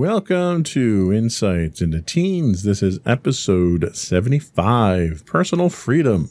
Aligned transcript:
Welcome 0.00 0.64
to 0.64 1.12
Insights 1.12 1.82
into 1.82 2.00
Teens. 2.00 2.62
This 2.62 2.82
is 2.82 3.00
episode 3.04 3.94
75 3.94 5.26
Personal 5.26 5.68
Freedom. 5.68 6.30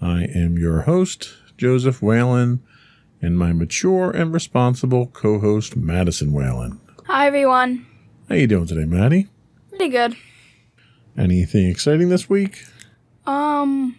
I 0.00 0.26
am 0.32 0.56
your 0.58 0.82
host, 0.82 1.34
Joseph 1.58 2.00
Whalen, 2.00 2.62
and 3.20 3.36
my 3.36 3.52
mature 3.52 4.12
and 4.12 4.32
responsible 4.32 5.08
co 5.08 5.40
host, 5.40 5.76
Madison 5.76 6.32
Whalen. 6.32 6.80
Hi 7.08 7.26
everyone. 7.26 7.84
How 8.28 8.36
you 8.36 8.46
doing 8.46 8.66
today, 8.66 8.84
Maddie? 8.84 9.26
Pretty 9.70 9.88
good. 9.88 10.16
Anything 11.18 11.68
exciting 11.68 12.10
this 12.10 12.30
week? 12.30 12.64
Um 13.26 13.98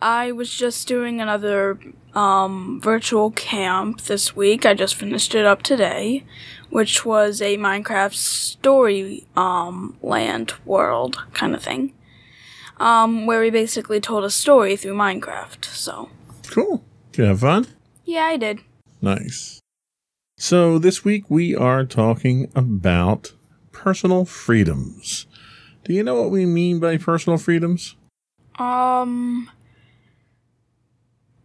I 0.00 0.32
was 0.32 0.52
just 0.52 0.86
doing 0.88 1.20
another 1.20 1.78
um 2.14 2.80
virtual 2.82 3.30
camp 3.32 4.02
this 4.02 4.36
week. 4.36 4.64
I 4.66 4.74
just 4.74 4.94
finished 4.94 5.34
it 5.34 5.46
up 5.46 5.62
today, 5.62 6.24
which 6.70 7.04
was 7.04 7.40
a 7.40 7.56
Minecraft 7.56 8.14
story 8.14 9.26
um 9.36 9.96
land 10.02 10.54
world 10.64 11.16
kind 11.32 11.54
of 11.54 11.62
thing. 11.62 11.92
Um 12.78 13.26
where 13.26 13.40
we 13.40 13.50
basically 13.50 14.00
told 14.00 14.24
a 14.24 14.30
story 14.30 14.76
through 14.76 14.94
Minecraft. 14.94 15.64
So, 15.64 16.10
Cool. 16.48 16.84
Did 17.12 17.22
you 17.22 17.28
have 17.28 17.40
fun? 17.40 17.66
yeah, 18.04 18.24
I 18.24 18.36
did. 18.36 18.60
Nice. 19.00 19.60
So, 20.36 20.78
this 20.78 21.04
week 21.04 21.30
we 21.30 21.54
are 21.54 21.84
talking 21.84 22.50
about 22.54 23.32
personal 23.72 24.24
freedoms. 24.24 25.26
Do 25.84 25.92
you 25.94 26.02
know 26.02 26.20
what 26.20 26.30
we 26.30 26.44
mean 26.44 26.80
by 26.80 26.96
personal 26.98 27.38
freedoms? 27.38 27.96
Um 28.58 29.50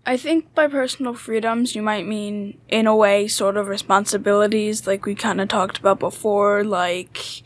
I 0.10 0.18
think 0.18 0.56
by 0.56 0.66
personal 0.66 1.14
freedoms 1.14 1.76
you 1.76 1.84
might 1.84 2.08
mean 2.08 2.60
in 2.68 2.88
a 2.88 2.96
way 2.96 3.28
sort 3.28 3.58
of 3.58 3.68
responsibilities 3.68 4.88
like 4.88 5.06
we 5.06 5.14
kind 5.14 5.40
of 5.40 5.50
talked 5.50 5.78
about 5.78 6.00
before 6.00 6.64
like 6.64 7.44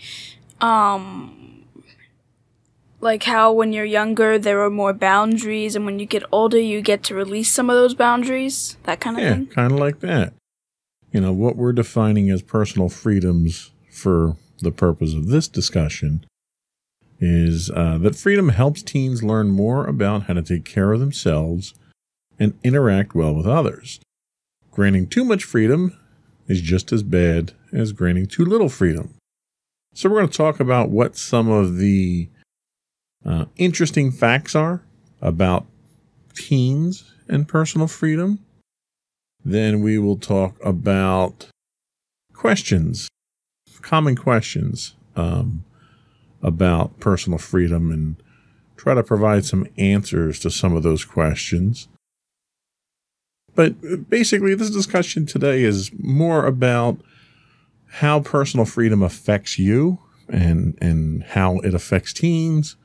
um 0.62 1.66
like 3.02 3.24
how 3.24 3.52
when 3.52 3.74
you're 3.74 3.84
younger 3.84 4.40
there 4.40 4.62
are 4.62 4.70
more 4.70 4.94
boundaries 4.94 5.76
and 5.76 5.86
when 5.86 6.00
you 6.00 6.06
get 6.06 6.24
older 6.32 6.58
you 6.58 6.82
get 6.82 7.04
to 7.04 7.14
release 7.14 7.52
some 7.52 7.70
of 7.70 7.76
those 7.76 7.96
boundaries 7.96 8.78
that 8.84 9.02
kind 9.02 9.18
of 9.18 9.24
Yeah, 9.24 9.34
thing 9.34 9.48
kind 9.48 9.74
of 9.74 9.80
like 9.80 10.00
that. 10.00 10.32
You 11.12 11.20
know, 11.20 11.34
what 11.34 11.58
we're 11.58 11.74
defining 11.74 12.30
as 12.30 12.42
personal 12.42 12.88
freedoms 12.88 13.72
for 13.92 14.38
the 14.62 14.72
purpose 14.72 15.14
of 15.14 15.28
this 15.28 15.50
discussion 15.50 16.26
is 17.20 17.70
uh, 17.72 17.98
that 17.98 18.16
freedom 18.16 18.50
helps 18.50 18.82
teens 18.82 19.22
learn 19.22 19.50
more 19.50 19.86
about 19.86 20.24
how 20.24 20.34
to 20.36 20.42
take 20.42 20.64
care 20.64 20.94
of 20.94 21.02
themselves 21.02 21.74
and 22.44 22.60
interact 22.64 23.16
well 23.16 23.34
with 23.34 23.48
others. 23.48 24.00
Granting 24.72 25.08
too 25.08 25.24
much 25.24 25.44
freedom 25.44 25.98
is 26.48 26.62
just 26.62 26.92
as 26.92 27.02
bad 27.02 27.54
as 27.72 27.94
granting 27.94 28.28
too 28.28 28.44
little 28.44 28.70
freedom. 28.70 29.16
So, 29.94 30.10
we're 30.10 30.20
going 30.20 30.30
to 30.30 30.38
talk 30.38 30.60
about 30.60 30.90
what 30.90 31.16
some 31.16 31.50
of 31.50 31.78
the 31.78 32.28
uh, 33.26 33.46
interesting 33.58 34.12
facts 34.12 34.56
are 34.56 34.84
about 35.22 35.66
teens 36.36 37.12
and 37.28 37.48
personal 37.48 37.88
freedom. 37.88 38.40
Then 39.46 39.82
we 39.82 39.98
will 40.00 40.18
talk 40.18 40.58
about 40.64 41.48
questions, 42.34 43.08
common 43.82 44.16
questions 44.16 44.96
um, 45.16 45.64
about 46.42 47.00
personal 47.00 47.38
freedom 47.38 47.92
and 47.92 48.16
try 48.76 48.94
to 48.94 49.04
provide 49.04 49.46
some 49.46 49.68
answers 49.78 50.40
to 50.40 50.50
some 50.50 50.76
of 50.76 50.84
those 50.84 51.06
questions. 51.06 51.88
But 53.56 53.76
uh, 53.90 53.98
basically, 53.98 54.56
this 54.56 54.70
discussion 54.70 55.26
today 55.26 55.64
is 55.64 55.92
more 56.00 56.46
about 56.46 57.00
how 57.88 58.20
personal 58.22 58.66
freedom 58.66 59.04
affects 59.04 59.60
you 59.60 60.00
and, 60.30 60.78
and 60.82 61.24
how 61.24 61.60
it 61.60 61.74
affects 61.74 62.14
teens 62.14 62.76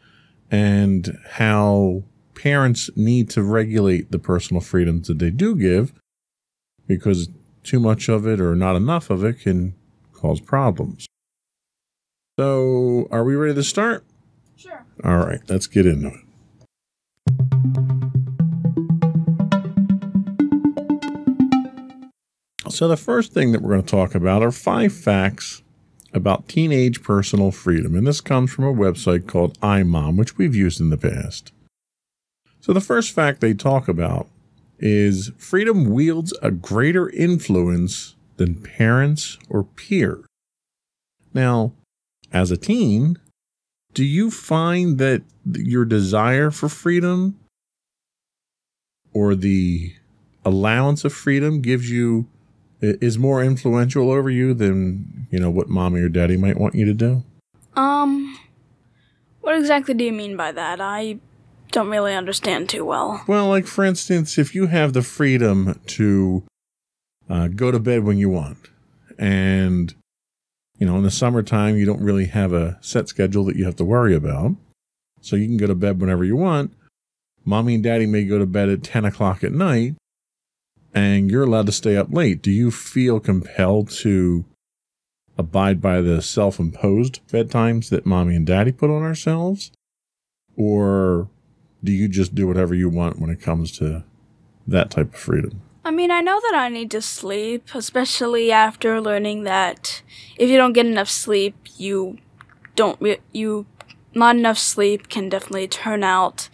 and 0.50 1.18
how 1.30 2.02
parents 2.34 2.90
need 2.94 3.30
to 3.30 3.42
regulate 3.42 4.10
the 4.10 4.18
personal 4.18 4.60
freedoms 4.60 5.08
that 5.08 5.18
they 5.18 5.30
do 5.30 5.56
give 5.56 5.92
because 6.86 7.28
too 7.62 7.80
much 7.80 8.08
of 8.08 8.26
it 8.26 8.40
or 8.40 8.54
not 8.54 8.76
enough 8.76 9.10
of 9.10 9.24
it 9.24 9.40
can 9.40 9.74
cause 10.12 10.40
problems. 10.40 11.06
So, 12.38 13.08
are 13.10 13.24
we 13.24 13.34
ready 13.34 13.54
to 13.54 13.64
start? 13.64 14.04
sure 14.56 14.84
All 15.04 15.18
right, 15.18 15.40
let's 15.48 15.66
get 15.66 15.86
into 15.86 16.08
it. 16.08 16.27
So, 22.70 22.88
the 22.88 22.96
first 22.96 23.32
thing 23.32 23.52
that 23.52 23.62
we're 23.62 23.70
going 23.70 23.82
to 23.82 23.90
talk 23.90 24.14
about 24.14 24.42
are 24.42 24.52
five 24.52 24.92
facts 24.92 25.62
about 26.12 26.48
teenage 26.48 27.02
personal 27.02 27.50
freedom. 27.50 27.94
And 27.94 28.06
this 28.06 28.20
comes 28.20 28.50
from 28.50 28.64
a 28.64 28.72
website 28.72 29.26
called 29.26 29.58
iMom, 29.60 30.16
which 30.16 30.38
we've 30.38 30.54
used 30.54 30.80
in 30.80 30.90
the 30.90 30.96
past. 30.96 31.52
So, 32.60 32.72
the 32.72 32.80
first 32.80 33.12
fact 33.12 33.40
they 33.40 33.54
talk 33.54 33.88
about 33.88 34.28
is 34.78 35.32
freedom 35.36 35.86
wields 35.86 36.32
a 36.42 36.50
greater 36.50 37.08
influence 37.10 38.14
than 38.36 38.54
parents 38.54 39.38
or 39.48 39.64
peers. 39.64 40.24
Now, 41.34 41.72
as 42.32 42.50
a 42.50 42.56
teen, 42.56 43.18
do 43.94 44.04
you 44.04 44.30
find 44.30 44.98
that 44.98 45.22
your 45.44 45.84
desire 45.84 46.50
for 46.50 46.68
freedom 46.68 47.38
or 49.12 49.34
the 49.34 49.94
allowance 50.44 51.04
of 51.04 51.12
freedom 51.12 51.60
gives 51.60 51.90
you 51.90 52.28
is 52.80 53.18
more 53.18 53.42
influential 53.42 54.10
over 54.10 54.30
you 54.30 54.54
than 54.54 55.26
you 55.30 55.38
know 55.38 55.50
what 55.50 55.68
mommy 55.68 56.00
or 56.00 56.08
daddy 56.08 56.36
might 56.36 56.58
want 56.58 56.74
you 56.74 56.84
to 56.84 56.94
do? 56.94 57.22
Um 57.74 58.38
what 59.40 59.56
exactly 59.58 59.94
do 59.94 60.04
you 60.04 60.12
mean 60.12 60.36
by 60.36 60.52
that? 60.52 60.80
I 60.80 61.18
don't 61.72 61.88
really 61.88 62.14
understand 62.14 62.68
too 62.68 62.84
well. 62.84 63.22
Well 63.26 63.48
like 63.48 63.66
for 63.66 63.84
instance 63.84 64.38
if 64.38 64.54
you 64.54 64.66
have 64.66 64.92
the 64.92 65.02
freedom 65.02 65.80
to 65.86 66.44
uh, 67.28 67.48
go 67.48 67.70
to 67.70 67.78
bed 67.78 68.04
when 68.04 68.16
you 68.18 68.30
want 68.30 68.56
and 69.18 69.94
you 70.78 70.86
know 70.86 70.96
in 70.96 71.02
the 71.02 71.10
summertime 71.10 71.76
you 71.76 71.84
don't 71.84 72.00
really 72.00 72.26
have 72.26 72.52
a 72.52 72.78
set 72.80 73.08
schedule 73.08 73.44
that 73.44 73.56
you 73.56 73.64
have 73.64 73.76
to 73.76 73.84
worry 73.84 74.14
about 74.14 74.52
so 75.20 75.36
you 75.36 75.46
can 75.46 75.56
go 75.56 75.66
to 75.66 75.74
bed 75.74 76.00
whenever 76.00 76.24
you 76.24 76.36
want. 76.36 76.72
Mommy 77.44 77.74
and 77.74 77.82
daddy 77.82 78.06
may 78.06 78.24
go 78.24 78.38
to 78.38 78.46
bed 78.46 78.68
at 78.68 78.82
10 78.82 79.04
o'clock 79.04 79.42
at 79.42 79.52
night 79.52 79.94
and 80.94 81.30
you're 81.30 81.44
allowed 81.44 81.66
to 81.66 81.72
stay 81.72 81.96
up 81.96 82.12
late. 82.12 82.42
Do 82.42 82.50
you 82.50 82.70
feel 82.70 83.20
compelled 83.20 83.90
to 83.90 84.44
abide 85.36 85.80
by 85.80 86.00
the 86.00 86.20
self-imposed 86.20 87.20
bedtimes 87.28 87.90
that 87.90 88.06
mommy 88.06 88.34
and 88.34 88.46
daddy 88.46 88.72
put 88.72 88.90
on 88.90 89.02
ourselves? 89.02 89.70
Or 90.56 91.28
do 91.84 91.92
you 91.92 92.08
just 92.08 92.34
do 92.34 92.46
whatever 92.46 92.74
you 92.74 92.88
want 92.88 93.20
when 93.20 93.30
it 93.30 93.40
comes 93.40 93.70
to 93.78 94.04
that 94.66 94.90
type 94.90 95.14
of 95.14 95.20
freedom? 95.20 95.62
I 95.84 95.90
mean, 95.90 96.10
I 96.10 96.20
know 96.20 96.40
that 96.40 96.54
I 96.54 96.68
need 96.68 96.90
to 96.90 97.00
sleep, 97.00 97.68
especially 97.74 98.52
after 98.52 99.00
learning 99.00 99.44
that 99.44 100.02
if 100.36 100.50
you 100.50 100.56
don't 100.56 100.72
get 100.72 100.86
enough 100.86 101.08
sleep, 101.08 101.56
you 101.76 102.18
don't 102.74 103.00
you 103.32 103.66
not 104.14 104.36
enough 104.36 104.58
sleep 104.58 105.08
can 105.08 105.28
definitely 105.28 105.68
turn 105.68 106.02
out 106.02 106.48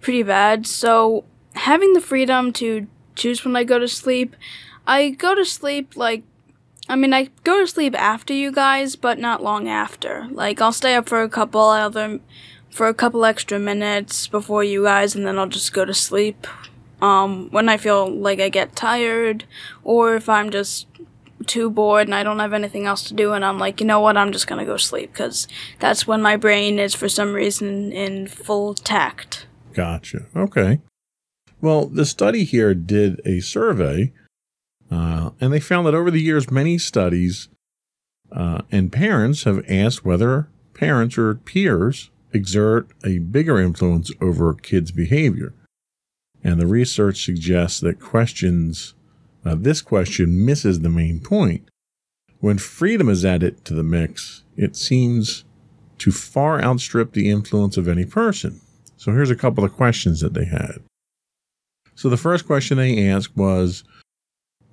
pretty 0.00 0.22
bad. 0.22 0.66
So, 0.66 1.24
having 1.54 1.94
the 1.94 2.00
freedom 2.00 2.52
to 2.54 2.86
choose 3.16 3.44
when 3.44 3.56
I 3.56 3.64
go 3.64 3.78
to 3.78 3.88
sleep, 3.88 4.36
I 4.86 5.10
go 5.10 5.34
to 5.34 5.44
sleep 5.44 5.96
like 5.96 6.22
I 6.88 6.94
mean, 6.94 7.12
I 7.12 7.30
go 7.42 7.58
to 7.58 7.66
sleep 7.66 8.00
after 8.00 8.32
you 8.32 8.52
guys, 8.52 8.94
but 8.94 9.18
not 9.18 9.42
long 9.42 9.68
after. 9.68 10.28
Like, 10.30 10.60
I'll 10.60 10.72
stay 10.72 10.94
up 10.94 11.08
for 11.08 11.20
a 11.20 11.28
couple 11.28 11.60
other, 11.62 12.20
for 12.70 12.86
a 12.86 12.94
couple 12.94 13.24
extra 13.24 13.58
minutes 13.58 14.28
before 14.28 14.62
you 14.62 14.84
guys, 14.84 15.16
and 15.16 15.26
then 15.26 15.36
I'll 15.36 15.48
just 15.48 15.72
go 15.72 15.84
to 15.84 15.92
sleep 15.94 16.46
Um, 17.02 17.50
when 17.50 17.68
I 17.68 17.76
feel 17.76 18.08
like 18.08 18.40
I 18.40 18.48
get 18.48 18.76
tired, 18.76 19.44
or 19.82 20.14
if 20.14 20.28
I'm 20.28 20.50
just 20.50 20.86
too 21.46 21.68
bored 21.70 22.06
and 22.06 22.14
I 22.14 22.22
don't 22.22 22.38
have 22.38 22.54
anything 22.54 22.86
else 22.86 23.02
to 23.08 23.14
do, 23.14 23.32
and 23.32 23.44
I'm 23.44 23.58
like, 23.58 23.80
you 23.80 23.86
know 23.86 24.00
what, 24.00 24.16
I'm 24.16 24.32
just 24.32 24.46
gonna 24.46 24.64
go 24.64 24.76
sleep 24.78 25.12
because 25.12 25.46
that's 25.78 26.06
when 26.06 26.22
my 26.22 26.36
brain 26.36 26.78
is 26.78 26.94
for 26.94 27.08
some 27.08 27.34
reason 27.34 27.92
in 27.92 28.28
full 28.28 28.74
tact. 28.74 29.46
Gotcha. 29.74 30.20
Okay. 30.34 30.80
Well, 31.60 31.86
the 31.86 32.04
study 32.04 32.44
here 32.44 32.74
did 32.74 33.20
a 33.24 33.40
survey, 33.40 34.12
uh, 34.90 35.30
and 35.40 35.52
they 35.52 35.60
found 35.60 35.86
that 35.86 35.94
over 35.94 36.10
the 36.10 36.22
years, 36.22 36.50
many 36.50 36.78
studies 36.78 37.48
uh, 38.30 38.62
and 38.70 38.92
parents 38.92 39.44
have 39.44 39.64
asked 39.68 40.04
whether 40.04 40.48
parents 40.74 41.16
or 41.16 41.34
peers 41.34 42.10
exert 42.32 42.88
a 43.04 43.18
bigger 43.18 43.58
influence 43.58 44.10
over 44.20 44.52
kids' 44.52 44.92
behavior. 44.92 45.54
And 46.44 46.60
the 46.60 46.66
research 46.66 47.24
suggests 47.24 47.80
that 47.80 48.00
questions, 48.00 48.94
uh, 49.44 49.56
this 49.58 49.80
question 49.80 50.44
misses 50.44 50.80
the 50.80 50.90
main 50.90 51.20
point. 51.20 51.68
When 52.40 52.58
freedom 52.58 53.08
is 53.08 53.24
added 53.24 53.64
to 53.64 53.74
the 53.74 53.82
mix, 53.82 54.44
it 54.56 54.76
seems 54.76 55.44
to 55.98 56.12
far 56.12 56.60
outstrip 56.60 57.12
the 57.12 57.30
influence 57.30 57.76
of 57.76 57.88
any 57.88 58.04
person. 58.04 58.60
So 58.98 59.12
here's 59.12 59.30
a 59.30 59.36
couple 59.36 59.64
of 59.64 59.72
questions 59.72 60.20
that 60.20 60.34
they 60.34 60.44
had. 60.44 60.82
So 61.96 62.10
the 62.10 62.18
first 62.18 62.46
question 62.46 62.76
they 62.76 63.08
asked 63.08 63.36
was 63.36 63.82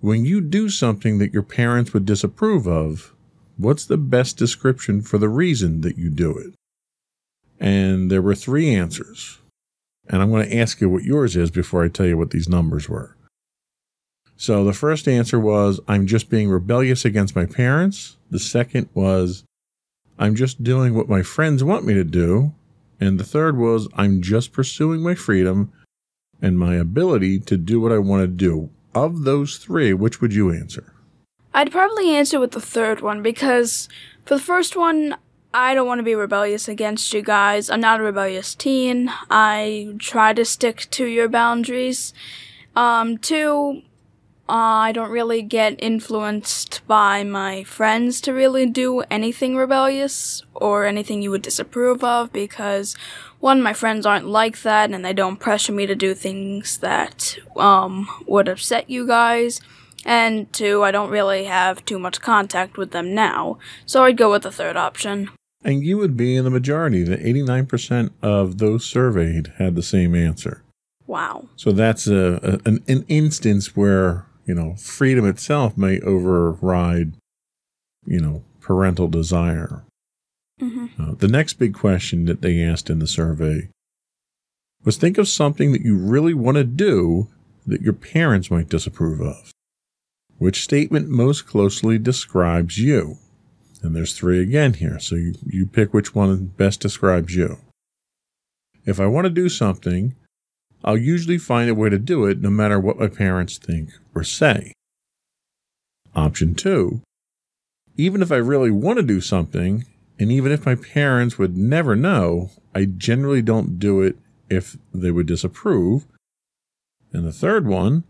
When 0.01 0.25
you 0.25 0.41
do 0.41 0.69
something 0.69 1.17
that 1.17 1.33
your 1.33 1.41
parents 1.41 1.93
would 1.93 2.05
disapprove 2.05 2.67
of, 2.67 3.15
what's 3.57 3.85
the 3.85 3.97
best 3.97 4.37
description 4.37 5.01
for 5.01 5.17
the 5.17 5.29
reason 5.29 5.81
that 5.81 5.97
you 5.97 6.09
do 6.09 6.37
it? 6.37 6.53
And 7.59 8.11
there 8.11 8.21
were 8.21 8.35
three 8.35 8.75
answers. 8.75 9.39
And 10.09 10.21
I'm 10.21 10.31
going 10.31 10.49
to 10.49 10.57
ask 10.57 10.81
you 10.81 10.89
what 10.89 11.03
yours 11.03 11.37
is 11.37 11.49
before 11.49 11.85
I 11.85 11.87
tell 11.87 12.05
you 12.05 12.17
what 12.17 12.31
these 12.31 12.49
numbers 12.49 12.89
were. 12.89 13.15
So 14.35 14.65
the 14.65 14.73
first 14.73 15.07
answer 15.07 15.39
was, 15.39 15.79
I'm 15.87 16.05
just 16.05 16.29
being 16.29 16.49
rebellious 16.49 17.05
against 17.05 17.37
my 17.37 17.45
parents. 17.45 18.17
The 18.29 18.39
second 18.39 18.89
was, 18.93 19.45
I'm 20.19 20.35
just 20.35 20.61
doing 20.61 20.93
what 20.93 21.07
my 21.07 21.21
friends 21.23 21.63
want 21.63 21.85
me 21.85 21.93
to 21.93 22.03
do. 22.03 22.53
And 22.99 23.17
the 23.17 23.23
third 23.23 23.57
was, 23.57 23.87
I'm 23.93 24.21
just 24.21 24.51
pursuing 24.51 25.01
my 25.01 25.15
freedom 25.15 25.71
and 26.41 26.59
my 26.59 26.75
ability 26.75 27.39
to 27.39 27.57
do 27.57 27.79
what 27.79 27.91
I 27.91 27.99
want 27.99 28.21
to 28.23 28.27
do. 28.27 28.69
Of 28.95 29.23
those 29.23 29.57
three, 29.57 29.93
which 29.93 30.21
would 30.21 30.33
you 30.33 30.51
answer? 30.51 30.93
I'd 31.53 31.71
probably 31.71 32.15
answer 32.15 32.39
with 32.39 32.51
the 32.51 32.61
third 32.61 33.01
one 33.01 33.21
because 33.21 33.89
for 34.25 34.35
the 34.35 34.41
first 34.41 34.75
one, 34.75 35.15
I 35.53 35.75
don't 35.75 35.87
want 35.87 35.99
to 35.99 36.03
be 36.03 36.15
rebellious 36.15 36.67
against 36.67 37.13
you 37.13 37.21
guys. 37.21 37.69
I'm 37.69 37.81
not 37.81 37.99
a 37.99 38.03
rebellious 38.03 38.55
teen. 38.55 39.11
I 39.29 39.95
try 39.99 40.33
to 40.33 40.45
stick 40.45 40.87
to 40.91 41.05
your 41.05 41.29
boundaries. 41.29 42.13
Um, 42.75 43.19
two, 43.19 43.83
uh, 44.49 44.51
I 44.51 44.91
don't 44.91 45.09
really 45.09 45.41
get 45.41 45.81
influenced 45.81 46.85
by 46.85 47.23
my 47.23 47.63
friends 47.63 48.19
to 48.21 48.33
really 48.33 48.65
do 48.65 49.01
anything 49.09 49.55
rebellious 49.55 50.43
or 50.53 50.85
anything 50.85 51.21
you 51.21 51.31
would 51.31 51.41
disapprove 51.41 52.03
of 52.03 52.33
because 52.33 52.95
one, 53.39 53.61
my 53.61 53.73
friends 53.73 54.05
aren't 54.05 54.27
like 54.27 54.61
that 54.63 54.91
and 54.91 55.03
they 55.03 55.13
don't 55.13 55.39
pressure 55.39 55.71
me 55.71 55.85
to 55.85 55.95
do 55.95 56.13
things 56.13 56.77
that 56.79 57.37
um, 57.55 58.07
would 58.27 58.49
upset 58.49 58.89
you 58.89 59.07
guys. 59.07 59.61
And 60.05 60.51
two, 60.51 60.83
I 60.83 60.91
don't 60.91 61.09
really 61.09 61.45
have 61.45 61.85
too 61.85 61.97
much 61.97 62.19
contact 62.19 62.77
with 62.77 62.91
them 62.91 63.15
now, 63.15 63.57
so 63.85 64.03
I'd 64.03 64.17
go 64.17 64.31
with 64.31 64.43
the 64.43 64.51
third 64.51 64.75
option. 64.75 65.29
And 65.63 65.83
you 65.83 65.97
would 65.97 66.17
be 66.17 66.35
in 66.35 66.43
the 66.43 66.49
majority. 66.49 67.03
The 67.03 67.17
89% 67.17 68.11
of 68.21 68.57
those 68.57 68.83
surveyed 68.83 69.53
had 69.57 69.75
the 69.75 69.83
same 69.83 70.13
answer. 70.13 70.61
Wow. 71.07 71.47
So 71.55 71.71
that's 71.71 72.07
a, 72.07 72.59
a 72.65 72.67
an, 72.67 72.83
an 72.87 73.05
instance 73.07 73.75
where, 73.75 74.25
you 74.45 74.53
know, 74.53 74.75
freedom 74.75 75.25
itself 75.25 75.77
may 75.77 75.99
override, 76.01 77.13
you 78.05 78.19
know, 78.19 78.43
parental 78.59 79.07
desire. 79.07 79.83
Mm-hmm. 80.61 81.01
Uh, 81.01 81.13
the 81.15 81.27
next 81.27 81.53
big 81.53 81.73
question 81.73 82.25
that 82.25 82.41
they 82.41 82.61
asked 82.61 82.89
in 82.89 82.99
the 82.99 83.07
survey 83.07 83.69
was 84.83 84.97
think 84.97 85.17
of 85.17 85.27
something 85.27 85.71
that 85.71 85.81
you 85.81 85.97
really 85.97 86.33
want 86.33 86.57
to 86.57 86.63
do 86.63 87.29
that 87.65 87.81
your 87.81 87.93
parents 87.93 88.51
might 88.51 88.69
disapprove 88.69 89.21
of. 89.21 89.51
Which 90.37 90.63
statement 90.63 91.07
most 91.07 91.47
closely 91.47 91.97
describes 91.97 92.77
you? 92.77 93.17
And 93.81 93.95
there's 93.95 94.17
three 94.17 94.41
again 94.41 94.73
here, 94.73 94.99
so 94.99 95.15
you, 95.15 95.35
you 95.45 95.65
pick 95.65 95.93
which 95.93 96.15
one 96.15 96.45
best 96.57 96.79
describes 96.79 97.35
you. 97.35 97.57
If 98.85 98.99
I 98.99 99.07
want 99.07 99.25
to 99.25 99.29
do 99.29 99.49
something, 99.49 100.15
I'll 100.83 100.97
usually 100.97 101.37
find 101.37 101.69
a 101.69 101.75
way 101.75 101.89
to 101.89 101.97
do 101.97 102.25
it 102.25 102.41
no 102.41 102.49
matter 102.49 102.79
what 102.79 102.99
my 102.99 103.07
parents 103.07 103.57
think 103.57 103.91
or 104.13 104.23
say. 104.23 104.73
Option 106.15 106.55
two, 106.55 107.01
even 107.95 108.21
if 108.21 108.31
I 108.31 108.37
really 108.37 108.71
want 108.71 108.97
to 108.97 109.03
do 109.03 109.21
something, 109.21 109.85
and 110.19 110.31
even 110.31 110.51
if 110.51 110.65
my 110.65 110.75
parents 110.75 111.37
would 111.37 111.57
never 111.57 111.95
know, 111.95 112.51
I 112.75 112.85
generally 112.85 113.41
don't 113.41 113.79
do 113.79 114.01
it 114.01 114.17
if 114.49 114.77
they 114.93 115.11
would 115.11 115.25
disapprove. 115.25 116.05
And 117.11 117.25
the 117.25 117.31
third 117.31 117.67
one, 117.67 118.03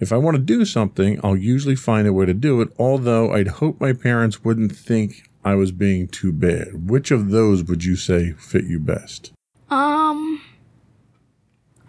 if 0.00 0.12
I 0.12 0.16
want 0.16 0.36
to 0.36 0.42
do 0.42 0.64
something, 0.64 1.20
I'll 1.22 1.36
usually 1.36 1.76
find 1.76 2.06
a 2.06 2.12
way 2.12 2.26
to 2.26 2.34
do 2.34 2.60
it, 2.60 2.70
although 2.78 3.32
I'd 3.32 3.48
hope 3.48 3.80
my 3.80 3.92
parents 3.92 4.44
wouldn't 4.44 4.74
think 4.74 5.28
I 5.44 5.54
was 5.54 5.72
being 5.72 6.08
too 6.08 6.32
bad. 6.32 6.88
Which 6.90 7.10
of 7.10 7.30
those 7.30 7.64
would 7.64 7.84
you 7.84 7.96
say 7.96 8.32
fit 8.32 8.64
you 8.64 8.80
best? 8.80 9.32
Um, 9.70 10.42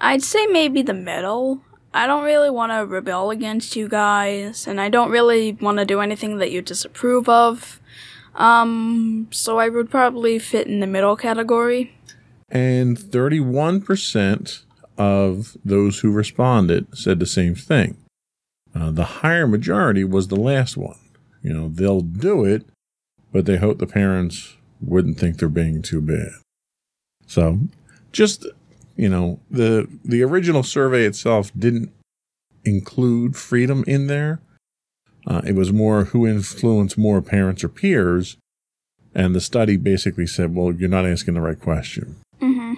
I'd 0.06 0.22
say 0.22 0.46
maybe 0.46 0.84
the 0.84 0.94
middle. 0.94 1.62
I 1.92 2.06
don't 2.06 2.24
really 2.24 2.52
want 2.52 2.72
to 2.72 2.86
rebel 2.86 3.32
against 3.32 3.76
you 3.76 3.90
guys, 3.90 4.68
and 4.68 4.80
I 4.80 4.88
don't 4.88 5.10
really 5.10 5.54
want 5.54 5.80
to 5.80 5.86
do 5.86 6.00
anything 6.00 6.38
that 6.38 6.52
you 6.52 6.62
disapprove 6.62 7.28
of. 7.28 7.82
Um, 8.36 9.28
so 9.32 9.58
I 9.58 9.68
would 9.68 9.90
probably 9.90 10.38
fit 10.38 10.68
in 10.68 10.80
the 10.80 10.86
middle 10.86 11.16
category. 11.16 11.98
And 12.50 12.96
31% 12.96 14.62
of 14.96 15.58
those 15.66 16.00
who 16.00 16.12
responded 16.12 16.86
said 16.96 17.18
the 17.18 17.26
same 17.26 17.56
thing. 17.56 17.98
Uh, 18.76 18.92
the 18.92 19.06
higher 19.06 19.48
majority 19.48 20.04
was 20.04 20.28
the 20.28 20.36
last 20.36 20.78
one. 20.78 21.00
You 21.42 21.52
know, 21.52 21.68
they'll 21.68 22.02
do 22.02 22.46
it, 22.46 22.68
but 23.32 23.48
they 23.48 23.58
hope 23.58 23.80
the 23.80 23.88
parents 23.88 24.56
wouldn't 24.80 25.18
think 25.18 25.40
they're 25.40 25.50
being 25.50 25.82
too 25.82 26.02
bad. 26.02 26.30
So, 27.26 27.62
just 28.12 28.46
you 28.96 29.10
know, 29.10 29.40
the 29.50 29.88
the 30.04 30.24
original 30.24 30.64
survey 30.64 31.06
itself 31.06 31.52
didn't 31.58 31.92
include 32.64 33.36
freedom 33.36 33.84
in 33.88 34.08
there. 34.08 34.40
Uh, 35.28 35.42
it 35.46 35.56
was 35.56 35.74
more 35.74 36.06
who 36.06 36.28
influenced 36.28 36.98
more 36.98 37.22
parents 37.22 37.64
or 37.64 37.70
peers, 37.70 38.38
and 39.14 39.36
the 39.36 39.42
study 39.42 39.78
basically 39.78 40.28
said, 40.28 40.56
"Well, 40.56 40.74
you're 40.74 40.90
not 40.90 41.06
asking 41.06 41.34
the 41.34 41.42
right 41.42 41.60
question." 41.60 42.18
Mm-hmm. 42.42 42.76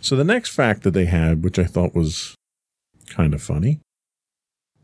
So 0.00 0.16
the 0.16 0.24
next 0.24 0.50
fact 0.50 0.82
that 0.82 0.90
they 0.90 1.06
had, 1.06 1.42
which 1.42 1.58
I 1.58 1.64
thought 1.64 1.94
was 1.94 2.34
kind 3.08 3.32
of 3.32 3.42
funny, 3.42 3.80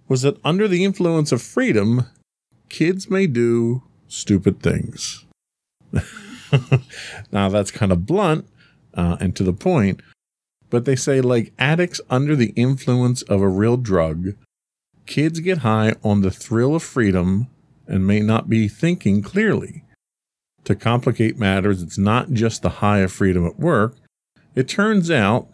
was 0.08 0.22
that 0.22 0.38
under 0.44 0.66
the 0.66 0.84
influence 0.84 1.30
of 1.30 1.42
freedom, 1.42 2.06
kids 2.68 3.10
may 3.10 3.26
do 3.26 3.82
stupid 4.08 4.62
things. 4.62 5.24
now, 7.32 7.48
that's 7.48 7.70
kind 7.70 7.92
of 7.92 8.06
blunt 8.06 8.46
uh, 8.94 9.16
and 9.20 9.36
to 9.36 9.44
the 9.44 9.52
point, 9.52 10.00
but 10.70 10.84
they 10.84 10.96
say, 10.96 11.20
like 11.20 11.52
addicts 11.58 12.00
under 12.08 12.34
the 12.34 12.52
influence 12.56 13.22
of 13.22 13.42
a 13.42 13.48
real 13.48 13.76
drug, 13.76 14.34
kids 15.06 15.40
get 15.40 15.58
high 15.58 15.96
on 16.02 16.22
the 16.22 16.30
thrill 16.30 16.74
of 16.76 16.82
freedom 16.82 17.48
and 17.86 18.06
may 18.06 18.20
not 18.20 18.48
be 18.48 18.68
thinking 18.68 19.20
clearly. 19.20 19.84
To 20.64 20.74
complicate 20.76 21.38
matters, 21.38 21.82
it's 21.82 21.98
not 21.98 22.30
just 22.30 22.62
the 22.62 22.68
high 22.68 22.98
of 22.98 23.12
freedom 23.12 23.44
at 23.44 23.58
work. 23.58 23.96
It 24.54 24.68
turns 24.68 25.10
out, 25.10 25.48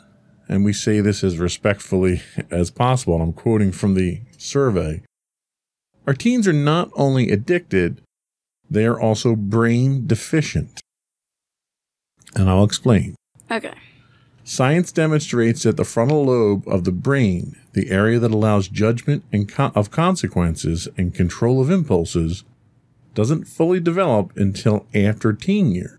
and 0.49 0.65
we 0.65 0.73
say 0.73 1.01
this 1.01 1.25
as 1.25 1.39
respectfully 1.39 2.23
as 2.51 2.71
possible, 2.71 3.15
and 3.15 3.23
I'm 3.23 3.33
quoting 3.33 3.73
from 3.73 3.95
the 3.95 4.21
survey, 4.37 5.03
our 6.07 6.15
teens 6.15 6.47
are 6.47 6.53
not 6.53 6.91
only 6.95 7.31
addicted, 7.31 8.03
they 8.71 8.85
are 8.85 9.01
also 9.01 9.35
brain 9.35 10.07
deficient. 10.07 10.81
And 12.35 12.51
I'll 12.51 12.65
explain. 12.65 13.17
Okay. 13.51 13.75
Science 14.49 14.93
demonstrates 14.93 15.65
that 15.65 15.77
the 15.77 15.85
frontal 15.85 16.27
lobe 16.27 16.63
of 16.69 16.85
the 16.85 16.93
brain, 16.93 17.57
the 17.73 17.91
area 17.91 18.21
that 18.21 18.31
allows 18.31 18.69
judgment 18.69 19.25
and 19.33 19.49
co- 19.49 19.73
of 19.75 19.91
consequences 19.91 20.87
and 20.97 21.13
control 21.13 21.61
of 21.61 21.69
impulses, 21.69 22.45
doesn't 23.13 23.49
fully 23.49 23.81
develop 23.81 24.33
until 24.37 24.87
after 24.95 25.33
teen 25.33 25.73
years. 25.73 25.99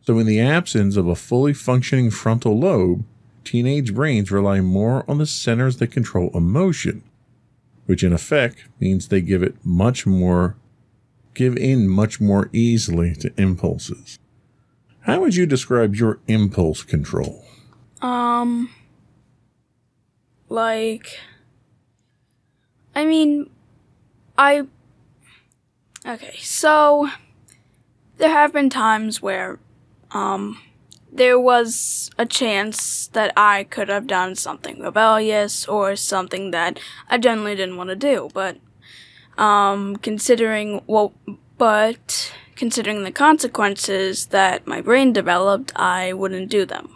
So, 0.00 0.18
in 0.18 0.26
the 0.26 0.40
absence 0.40 0.96
of 0.96 1.06
a 1.06 1.14
fully 1.14 1.52
functioning 1.52 2.10
frontal 2.10 2.58
lobe, 2.58 3.04
teenage 3.44 3.92
brains 3.92 4.30
rely 4.30 4.62
more 4.62 5.04
on 5.06 5.18
the 5.18 5.26
centers 5.26 5.76
that 5.76 5.88
control 5.88 6.30
emotion, 6.32 7.02
which 7.84 8.02
in 8.02 8.14
effect 8.14 8.64
means 8.80 9.08
they 9.08 9.20
give 9.20 9.42
it 9.42 9.56
much 9.62 10.06
more, 10.06 10.56
give 11.34 11.54
in 11.58 11.86
much 11.86 12.18
more 12.18 12.48
easily 12.54 13.14
to 13.16 13.30
impulses. 13.36 14.18
How 15.04 15.20
would 15.20 15.36
you 15.36 15.44
describe 15.44 15.94
your 15.94 16.18
impulse 16.26 16.82
control? 16.82 17.44
Um, 18.00 18.70
like 20.48 21.18
I 22.94 23.04
mean 23.04 23.50
I 24.38 24.66
Okay, 26.06 26.36
so 26.38 27.08
there 28.18 28.30
have 28.30 28.52
been 28.52 28.70
times 28.70 29.20
where 29.20 29.58
um 30.12 30.60
there 31.12 31.38
was 31.38 32.10
a 32.18 32.26
chance 32.26 33.06
that 33.08 33.32
I 33.36 33.64
could 33.64 33.88
have 33.88 34.06
done 34.06 34.34
something 34.34 34.80
rebellious 34.80 35.66
or 35.68 35.96
something 35.96 36.50
that 36.50 36.80
I 37.08 37.18
generally 37.18 37.54
didn't 37.54 37.76
want 37.76 37.90
to 37.90 37.96
do, 37.96 38.30
but 38.32 38.56
um 39.36 39.96
considering 39.96 40.80
well 40.86 41.12
but 41.58 42.32
considering 42.56 43.04
the 43.04 43.12
consequences 43.12 44.26
that 44.26 44.66
my 44.66 44.80
brain 44.80 45.12
developed, 45.12 45.72
I 45.76 46.12
wouldn't 46.12 46.50
do 46.50 46.64
them. 46.64 46.90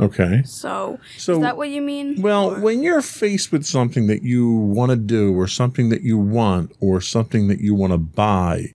Okay. 0.00 0.42
So, 0.44 0.98
So 1.16 1.34
is 1.34 1.40
that 1.40 1.56
what 1.56 1.70
you 1.70 1.80
mean? 1.80 2.20
Well, 2.20 2.52
Or- 2.56 2.60
when 2.60 2.82
you're 2.82 3.02
faced 3.02 3.52
with 3.52 3.64
something 3.64 4.06
that 4.08 4.22
you 4.22 4.50
want 4.50 4.90
to 4.90 4.96
do, 4.96 5.32
or 5.32 5.46
something 5.46 5.88
that 5.90 6.02
you 6.02 6.18
want, 6.18 6.72
or 6.80 7.00
something 7.00 7.46
that 7.48 7.60
you 7.60 7.74
want 7.74 7.92
to 7.92 7.98
buy, 7.98 8.72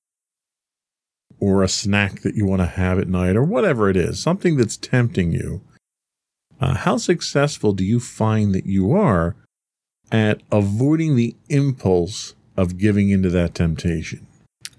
or 1.40 1.62
a 1.64 1.68
snack 1.68 2.22
that 2.22 2.36
you 2.36 2.46
want 2.46 2.62
to 2.62 2.66
have 2.68 3.00
at 3.00 3.08
night, 3.10 3.36
or 3.36 3.44
whatever 3.44 3.90
it 3.90 3.98
is, 3.98 4.20
something 4.20 4.56
that's 4.56 4.78
tempting 4.78 5.32
you, 5.34 5.62
uh, 6.62 6.76
how 6.76 6.98
successful 6.98 7.74
do 7.74 7.84
you 7.84 8.00
find 8.00 8.54
that 8.54 8.66
you 8.66 8.92
are 8.94 9.36
at 10.12 10.42
avoiding 10.52 11.16
the 11.16 11.36
impulse 11.50 12.34
of 12.58 12.78
giving 12.78 13.10
into 13.10 13.30
that 13.30 13.56
temptation? 13.56 14.26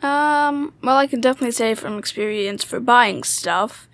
Um, 0.02 0.73
well, 0.83 0.97
I 0.97 1.07
can 1.07 1.21
definitely 1.21 1.52
say 1.52 1.75
from 1.75 1.99
experience 1.99 2.64
for 2.64 2.80
buying 2.80 3.23
stuff, 3.23 3.88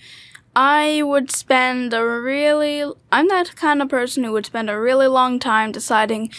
I 0.54 1.02
would 1.02 1.30
spend 1.30 1.92
a 1.92 2.06
really. 2.06 2.84
I'm 3.12 3.28
that 3.28 3.56
kind 3.56 3.82
of 3.82 3.88
person 3.88 4.24
who 4.24 4.32
would 4.32 4.46
spend 4.46 4.70
a 4.70 4.80
really 4.80 5.06
long 5.06 5.38
time 5.38 5.72
deciding 5.72 6.30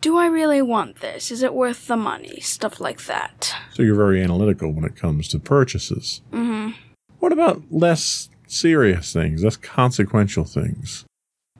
do 0.00 0.16
I 0.16 0.26
really 0.26 0.62
want 0.62 1.00
this? 1.00 1.32
Is 1.32 1.42
it 1.42 1.52
worth 1.52 1.88
the 1.88 1.96
money? 1.96 2.38
Stuff 2.40 2.80
like 2.80 3.06
that. 3.06 3.52
So 3.72 3.82
you're 3.82 3.96
very 3.96 4.22
analytical 4.22 4.70
when 4.70 4.84
it 4.84 4.94
comes 4.94 5.26
to 5.28 5.40
purchases. 5.40 6.20
hmm. 6.30 6.70
What 7.18 7.32
about 7.32 7.62
less 7.70 8.28
serious 8.46 9.12
things, 9.12 9.42
less 9.42 9.56
consequential 9.56 10.44
things? 10.44 11.04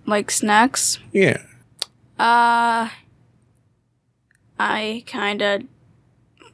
Like 0.05 0.31
snacks? 0.31 1.01
Yeah. 1.13 1.43
Uh. 2.19 2.91
I 4.61 5.03
kinda. 5.07 5.63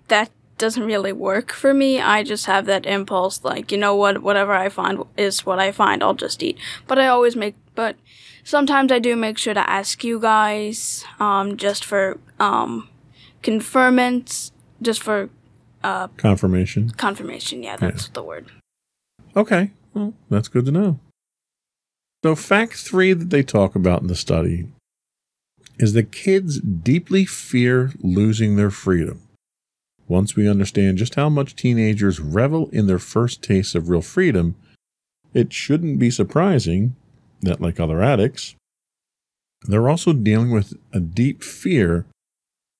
That 0.09 0.31
doesn't 0.63 0.85
really 0.85 1.13
work 1.13 1.53
for 1.53 1.75
me. 1.75 2.01
I 2.01 2.23
just 2.23 2.47
have 2.47 2.67
that 2.67 2.87
impulse, 2.87 3.43
like, 3.43 3.73
you 3.73 3.79
know 3.79 3.97
what, 3.97 4.23
whatever 4.23 4.53
I 4.53 4.69
find 4.69 5.03
is 5.17 5.45
what 5.45 5.59
I 5.59 5.73
find, 5.73 6.05
I'll 6.05 6.15
just 6.15 6.41
eat. 6.41 6.57
But 6.87 7.01
I 7.01 7.09
always 7.09 7.35
make. 7.35 7.57
But 7.75 7.97
sometimes 8.45 8.93
I 8.93 9.01
do 9.01 9.17
make 9.17 9.39
sure 9.39 9.55
to 9.55 9.69
ask 9.69 10.05
you 10.05 10.21
guys, 10.21 11.05
um, 11.19 11.57
just 11.57 11.85
for, 11.85 12.21
um, 12.39 12.89
confirmance, 13.43 14.53
just 14.81 15.03
for 15.03 15.31
Confirmation. 16.17 16.91
confirmation. 16.91 17.65
Yeah, 17.65 17.77
that's 17.77 18.07
the 18.09 18.23
word. 18.23 18.47
Okay, 19.35 19.73
well, 19.95 20.15
that's 20.31 20.47
good 20.47 20.65
to 20.67 20.71
know. 20.71 21.01
So, 22.23 22.37
fact 22.37 22.75
three 22.75 23.13
that 23.15 23.31
they 23.31 23.43
talk 23.43 23.75
about 23.75 24.01
in 24.03 24.07
the 24.07 24.15
study 24.15 24.69
is 25.81 25.93
that 25.95 26.13
kids 26.13 26.61
deeply 26.61 27.25
fear 27.25 27.91
losing 28.01 28.55
their 28.55 28.71
freedom. 28.71 29.23
Once 30.09 30.37
we 30.37 30.49
understand 30.49 30.99
just 30.99 31.15
how 31.15 31.29
much 31.29 31.57
teenagers 31.57 32.21
revel 32.21 32.69
in 32.71 32.87
their 32.87 32.99
first 32.99 33.43
taste 33.43 33.75
of 33.75 33.89
real 33.89 34.03
freedom, 34.03 34.55
it 35.33 35.53
shouldn't 35.53 35.99
be 35.99 36.11
surprising 36.11 36.95
that, 37.41 37.61
like 37.61 37.81
other 37.81 38.03
addicts, 38.03 38.55
they're 39.63 39.89
also 39.89 40.13
dealing 40.13 40.51
with 40.51 40.75
a 40.93 41.01
deep 41.01 41.43
fear 41.43 42.07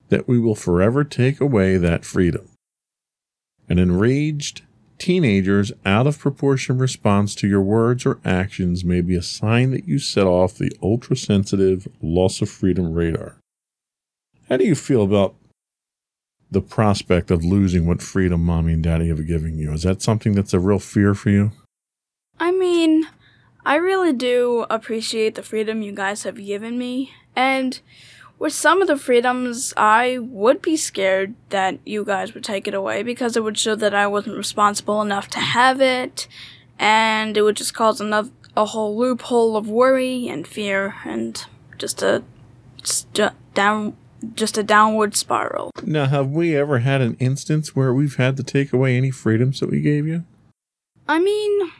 that 0.09 0.29
we 0.29 0.39
will 0.39 0.55
forever 0.55 1.05
take 1.05 1.41
away 1.41 1.77
that 1.77 2.05
freedom. 2.05 2.49
An 3.69 3.79
enraged 3.79 4.63
teenager's 4.99 5.73
out 5.85 6.07
of 6.07 6.19
proportion 6.19 6.79
response 6.79 7.35
to 7.35 7.49
your 7.49 7.63
words 7.63 8.05
or 8.05 8.21
actions 8.25 8.85
may 8.85 9.01
be 9.01 9.17
a 9.17 9.23
sign 9.23 9.71
that 9.71 9.89
you 9.89 9.99
set 9.99 10.27
off 10.27 10.55
the 10.55 10.73
ultra 10.83 11.17
sensitive 11.17 11.89
loss 12.01 12.43
of 12.43 12.51
freedom 12.51 12.93
radar. 12.93 13.37
How 14.49 14.59
do 14.59 14.65
you 14.65 14.75
feel 14.75 15.03
about 15.03 15.35
the 16.53 16.61
prospect 16.61 17.31
of 17.31 17.45
losing 17.45 17.87
what 17.87 18.03
freedom 18.03 18.45
mommy 18.45 18.75
and 18.75 18.83
daddy 18.83 19.09
have 19.09 19.27
given 19.27 19.59
you? 19.59 19.73
Is 19.73 19.83
that 19.83 20.03
something 20.03 20.35
that's 20.35 20.53
a 20.53 20.61
real 20.61 20.79
fear 20.79 21.15
for 21.15 21.31
you? 21.31 21.53
I 22.39 22.53
mean, 22.53 23.09
I 23.65 23.77
really 23.77 24.13
do 24.13 24.67
appreciate 24.69 25.35
the 25.35 25.43
freedom 25.43 25.83
you 25.83 25.93
guys 25.93 26.25
have 26.25 26.37
given 26.37 26.77
me, 26.79 27.13
and 27.35 27.81
with 28.39 28.53
some 28.53 28.83
of 28.83 28.89
the 28.89 28.97
freedoms, 28.97 29.73
I 29.77 30.19
would 30.19 30.61
be 30.61 30.77
scared 30.77 31.35
that 31.51 31.79
you 31.87 32.05
guys 32.05 32.35
would 32.35 32.45
take 32.45 32.67
it 32.67 32.75
away 32.75 33.03
because 33.03 33.37
it 33.37 33.45
would 33.45 33.57
show 33.57 33.77
that 33.77 33.95
I 33.95 34.07
wasn't 34.09 34.37
responsible 34.37 35.01
enough 35.01 35.29
to 35.29 35.39
have 35.39 35.81
it, 35.81 36.27
and 36.79 37.37
it 37.37 37.43
would 37.43 37.57
just 37.57 37.75
cause 37.75 38.01
another 38.01 38.31
a 38.55 38.67
whole 38.67 38.95
loophole 38.99 39.57
of 39.57 39.67
worry 39.69 40.29
and 40.29 40.47
fear, 40.47 40.97
and 41.05 41.47
just 41.79 42.03
a 42.03 42.23
just 42.83 43.19
a 43.19 43.33
down 43.55 43.97
just 44.35 44.59
a 44.59 44.63
downward 44.63 45.17
spiral. 45.17 45.71
Now, 45.85 46.07
have 46.07 46.31
we 46.31 46.57
ever 46.57 46.79
had 46.81 47.01
an 47.01 47.17
instance 47.19 47.75
where 47.75 47.93
we've 47.93 48.17
had 48.17 48.37
to 48.37 48.43
take 48.43 48.73
away 48.73 48.97
any 48.97 49.11
freedoms 49.11 49.61
that 49.61 49.71
we 49.71 49.81
gave 49.81 50.07
you? 50.07 50.25
I 51.09 51.19
mean, 51.19 51.73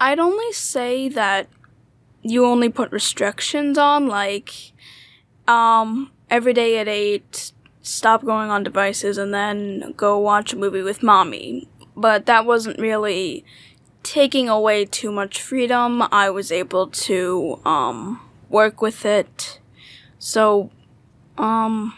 I'd 0.00 0.18
only 0.18 0.52
say 0.52 1.08
that 1.08 1.48
you 2.22 2.46
only 2.46 2.68
put 2.68 2.92
restrictions 2.92 3.78
on, 3.78 4.06
like, 4.06 4.72
um, 5.46 6.10
every 6.30 6.52
day 6.52 6.78
at 6.78 6.88
8, 6.88 7.52
stop 7.82 8.24
going 8.24 8.50
on 8.50 8.62
devices, 8.62 9.18
and 9.18 9.32
then 9.32 9.92
go 9.96 10.18
watch 10.18 10.52
a 10.52 10.56
movie 10.56 10.82
with 10.82 11.02
mommy. 11.02 11.68
But 11.96 12.26
that 12.26 12.44
wasn't 12.44 12.78
really 12.78 13.44
taking 14.02 14.48
away 14.48 14.84
too 14.84 15.12
much 15.12 15.40
freedom. 15.40 16.02
I 16.12 16.28
was 16.30 16.50
able 16.52 16.88
to, 16.88 17.60
um, 17.64 18.20
work 18.48 18.80
with 18.80 19.04
it. 19.04 19.60
So, 20.18 20.70
um, 21.38 21.94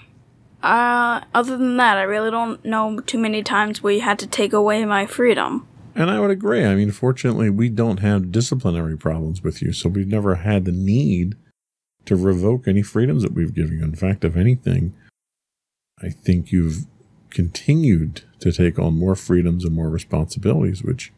uh, 0.63 1.21
other 1.35 1.57
than 1.57 1.77
that, 1.77 1.97
I 1.97 2.03
really 2.03 2.31
don't 2.31 2.65
know 2.65 3.01
too 3.01 3.19
many 3.19 3.43
times 3.43 3.83
where 3.83 3.93
you 3.93 4.01
had 4.01 4.19
to 4.21 4.27
take 4.27 4.53
away 4.53 4.85
my 4.85 5.07
freedom. 5.07 5.67
And 5.95 6.11
I 6.11 6.21
would 6.21 6.31
agree. 6.31 6.65
I 6.65 6.75
mean, 6.75 6.91
fortunately, 6.91 7.49
we 7.49 7.69
don't 7.69 8.01
have 8.01 8.33
disciplinary 8.33 8.99
problems 8.99 9.43
with 9.43 9.63
you, 9.63 9.73
so 9.73 9.89
we've 9.89 10.07
never 10.07 10.37
had 10.37 10.65
the 10.65 10.73
need 10.73 11.37
to 12.05 12.17
revoke 12.17 12.69
any 12.69 12.83
freedoms 12.83 13.23
that 13.23 13.33
we've 13.33 13.55
given 13.55 13.79
you. 13.79 13.85
In 13.85 13.95
fact, 13.95 14.25
if 14.25 14.37
anything, 14.37 14.95
I 16.03 16.11
think 16.11 16.53
you've 16.53 16.87
continued 17.31 18.23
to 18.41 18.53
take 18.53 18.79
on 18.79 18.99
more 18.99 19.17
freedoms 19.17 19.65
and 19.65 19.75
more 19.75 19.89
responsibilities, 19.89 20.83
which, 20.83 21.13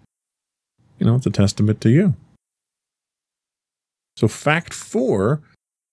you 0.99 1.07
know, 1.07 1.17
it's 1.17 1.27
a 1.27 1.31
testament 1.31 1.81
to 1.81 1.91
you. 1.91 2.15
So, 4.19 4.27
fact 4.27 4.75
four 4.75 5.43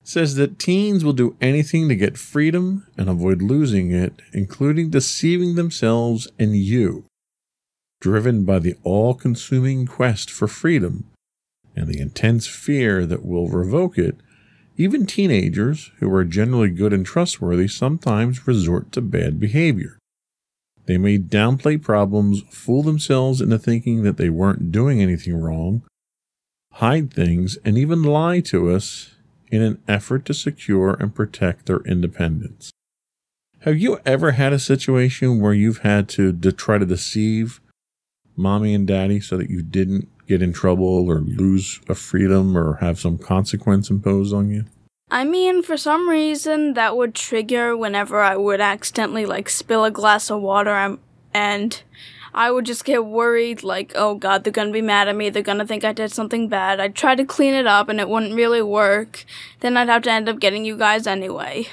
says 0.03 0.33
that 0.33 0.57
teens 0.57 1.05
will 1.05 1.13
do 1.13 1.37
anything 1.39 1.87
to 1.89 1.95
get 1.95 2.17
freedom 2.17 2.87
and 2.97 3.07
avoid 3.07 3.39
losing 3.39 3.91
it, 3.91 4.19
including 4.33 4.89
deceiving 4.89 5.53
themselves 5.53 6.27
and 6.39 6.55
you 6.55 7.05
driven 8.01 8.43
by 8.43 8.57
the 8.57 8.73
all 8.81 9.13
consuming 9.13 9.85
quest 9.85 10.31
for 10.31 10.47
freedom 10.47 11.05
and 11.75 11.87
the 11.87 11.99
intense 11.99 12.47
fear 12.47 13.05
that 13.05 13.23
will 13.23 13.47
revoke 13.47 13.95
it, 13.95 14.15
even 14.75 15.05
teenagers, 15.05 15.91
who 15.99 16.11
are 16.11 16.25
generally 16.25 16.69
good 16.69 16.93
and 16.93 17.05
trustworthy, 17.05 17.67
sometimes 17.67 18.47
resort 18.47 18.91
to 18.91 19.01
bad 19.01 19.39
behavior. 19.39 19.99
They 20.87 20.97
may 20.97 21.19
downplay 21.19 21.79
problems, 21.79 22.41
fool 22.49 22.81
themselves 22.81 23.39
into 23.39 23.59
thinking 23.59 24.01
that 24.01 24.17
they 24.17 24.29
weren't 24.29 24.71
doing 24.71 24.99
anything 24.99 25.35
wrong, 25.35 25.83
hide 26.75 27.13
things, 27.13 27.57
and 27.63 27.77
even 27.77 28.03
lie 28.03 28.41
to 28.41 28.69
us 28.69 29.15
in 29.49 29.61
an 29.61 29.81
effort 29.87 30.25
to 30.25 30.33
secure 30.33 30.95
and 30.99 31.15
protect 31.15 31.67
their 31.67 31.79
independence. 31.81 32.71
Have 33.59 33.77
you 33.77 33.99
ever 34.05 34.31
had 34.31 34.51
a 34.51 34.59
situation 34.59 35.39
where 35.39 35.53
you've 35.53 35.79
had 35.79 36.09
to, 36.09 36.33
try 36.51 36.77
to 36.77 36.85
deceive 36.85 37.61
mommy 38.35 38.73
and 38.73 38.85
daddy 38.85 39.21
so 39.21 39.37
that 39.37 39.49
you 39.49 39.63
didn't 39.63 40.09
get 40.27 40.41
in 40.41 40.51
trouble 40.51 41.09
or 41.09 41.19
lose 41.19 41.79
a 41.87 41.95
freedom 41.95 42.57
or 42.57 42.75
have 42.75 42.99
some 42.99 43.17
consequence 43.17 43.89
imposed 43.89 44.33
on 44.33 44.49
you? 44.49 44.65
I 45.09 45.23
mean, 45.23 45.63
for 45.63 45.77
some 45.77 46.09
reason, 46.09 46.73
that 46.73 46.97
would 46.97 47.15
trigger 47.15 47.77
whenever 47.77 48.19
I 48.21 48.35
would 48.35 48.59
accidentally, 48.59 49.25
like, 49.25 49.49
spill 49.49 49.85
a 49.85 49.91
glass 49.91 50.29
of 50.29 50.41
water 50.41 50.75
um, 50.75 50.99
and, 51.33 51.63
and 51.63 51.83
I 52.35 52.51
would 52.51 52.65
just 52.65 52.83
get 52.83 53.05
worried, 53.05 53.63
like, 53.63 53.93
oh 53.95 54.15
god, 54.15 54.43
they're 54.43 54.53
gonna 54.53 54.71
be 54.71 54.81
mad 54.81 55.07
at 55.07 55.15
me, 55.15 55.29
they're 55.29 55.41
gonna 55.41 55.65
think 55.65 55.83
I 55.83 55.93
did 55.93 56.11
something 56.11 56.49
bad. 56.49 56.79
I'd 56.79 56.93
try 56.93 57.15
to 57.15 57.25
clean 57.25 57.53
it 57.53 57.65
up 57.65 57.89
and 57.89 57.99
it 57.99 58.09
wouldn't 58.09 58.35
really 58.35 58.61
work. 58.61 59.25
Then 59.61 59.77
I'd 59.77 59.89
have 59.89 60.03
to 60.03 60.11
end 60.11 60.27
up 60.27 60.39
getting 60.39 60.65
you 60.65 60.77
guys 60.77 61.07
anyway. 61.07 61.67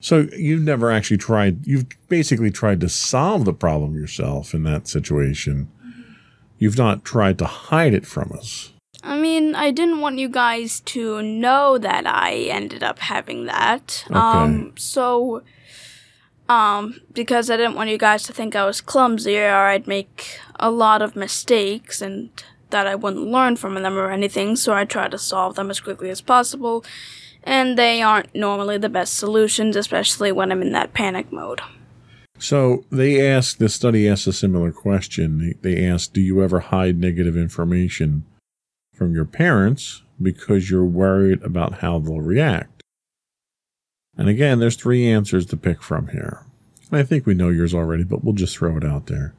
So 0.00 0.28
you've 0.36 0.62
never 0.62 0.92
actually 0.92 1.16
tried, 1.16 1.66
you've 1.66 1.86
basically 2.08 2.50
tried 2.50 2.80
to 2.82 2.88
solve 2.88 3.46
the 3.46 3.54
problem 3.54 3.94
yourself 3.94 4.52
in 4.52 4.62
that 4.64 4.86
situation. 4.86 5.68
You've 6.58 6.78
not 6.78 7.04
tried 7.04 7.38
to 7.38 7.46
hide 7.46 7.94
it 7.94 8.06
from 8.06 8.32
us. 8.32 8.72
I 9.02 9.18
mean, 9.18 9.54
I 9.54 9.70
didn't 9.70 10.00
want 10.00 10.18
you 10.18 10.28
guys 10.28 10.80
to 10.80 11.22
know 11.22 11.78
that 11.78 12.06
I 12.06 12.34
ended 12.50 12.82
up 12.82 12.98
having 12.98 13.46
that. 13.46 14.04
Okay. 14.10 14.18
Um, 14.18 14.72
so, 14.76 15.42
um, 16.48 17.00
because 17.12 17.50
I 17.50 17.56
didn't 17.56 17.74
want 17.74 17.90
you 17.90 17.98
guys 17.98 18.22
to 18.24 18.32
think 18.32 18.54
I 18.54 18.64
was 18.64 18.80
clumsy 18.80 19.36
or 19.38 19.66
I'd 19.66 19.86
make 19.86 20.38
a 20.56 20.70
lot 20.70 21.02
of 21.02 21.16
mistakes 21.16 22.00
and 22.00 22.30
that 22.70 22.86
I 22.86 22.94
wouldn't 22.94 23.28
learn 23.28 23.56
from 23.56 23.74
them 23.74 23.96
or 23.96 24.10
anything, 24.10 24.56
so 24.56 24.74
I 24.74 24.84
try 24.84 25.08
to 25.08 25.18
solve 25.18 25.54
them 25.54 25.70
as 25.70 25.80
quickly 25.80 26.10
as 26.10 26.20
possible. 26.20 26.84
And 27.42 27.78
they 27.78 28.02
aren't 28.02 28.34
normally 28.34 28.76
the 28.76 28.88
best 28.88 29.14
solutions, 29.16 29.76
especially 29.76 30.32
when 30.32 30.50
I'm 30.50 30.62
in 30.62 30.72
that 30.72 30.92
panic 30.92 31.32
mode. 31.32 31.60
So 32.38 32.84
they 32.90 33.26
asked, 33.26 33.58
the 33.58 33.68
study 33.68 34.08
asked 34.08 34.26
a 34.26 34.32
similar 34.32 34.72
question. 34.72 35.56
They, 35.62 35.74
they 35.74 35.86
asked, 35.86 36.12
Do 36.12 36.20
you 36.20 36.42
ever 36.42 36.60
hide 36.60 36.98
negative 36.98 37.36
information 37.36 38.24
from 38.92 39.14
your 39.14 39.24
parents 39.24 40.02
because 40.20 40.70
you're 40.70 40.84
worried 40.84 41.42
about 41.42 41.74
how 41.74 41.98
they'll 41.98 42.20
react? 42.20 42.75
And 44.16 44.28
again, 44.28 44.58
there's 44.58 44.76
three 44.76 45.06
answers 45.08 45.46
to 45.46 45.56
pick 45.56 45.82
from 45.82 46.08
here. 46.08 46.44
I 46.90 47.02
think 47.02 47.26
we 47.26 47.34
know 47.34 47.48
yours 47.48 47.74
already, 47.74 48.04
but 48.04 48.24
we'll 48.24 48.34
just 48.34 48.56
throw 48.56 48.76
it 48.76 48.84
out 48.84 49.06
there. 49.06 49.34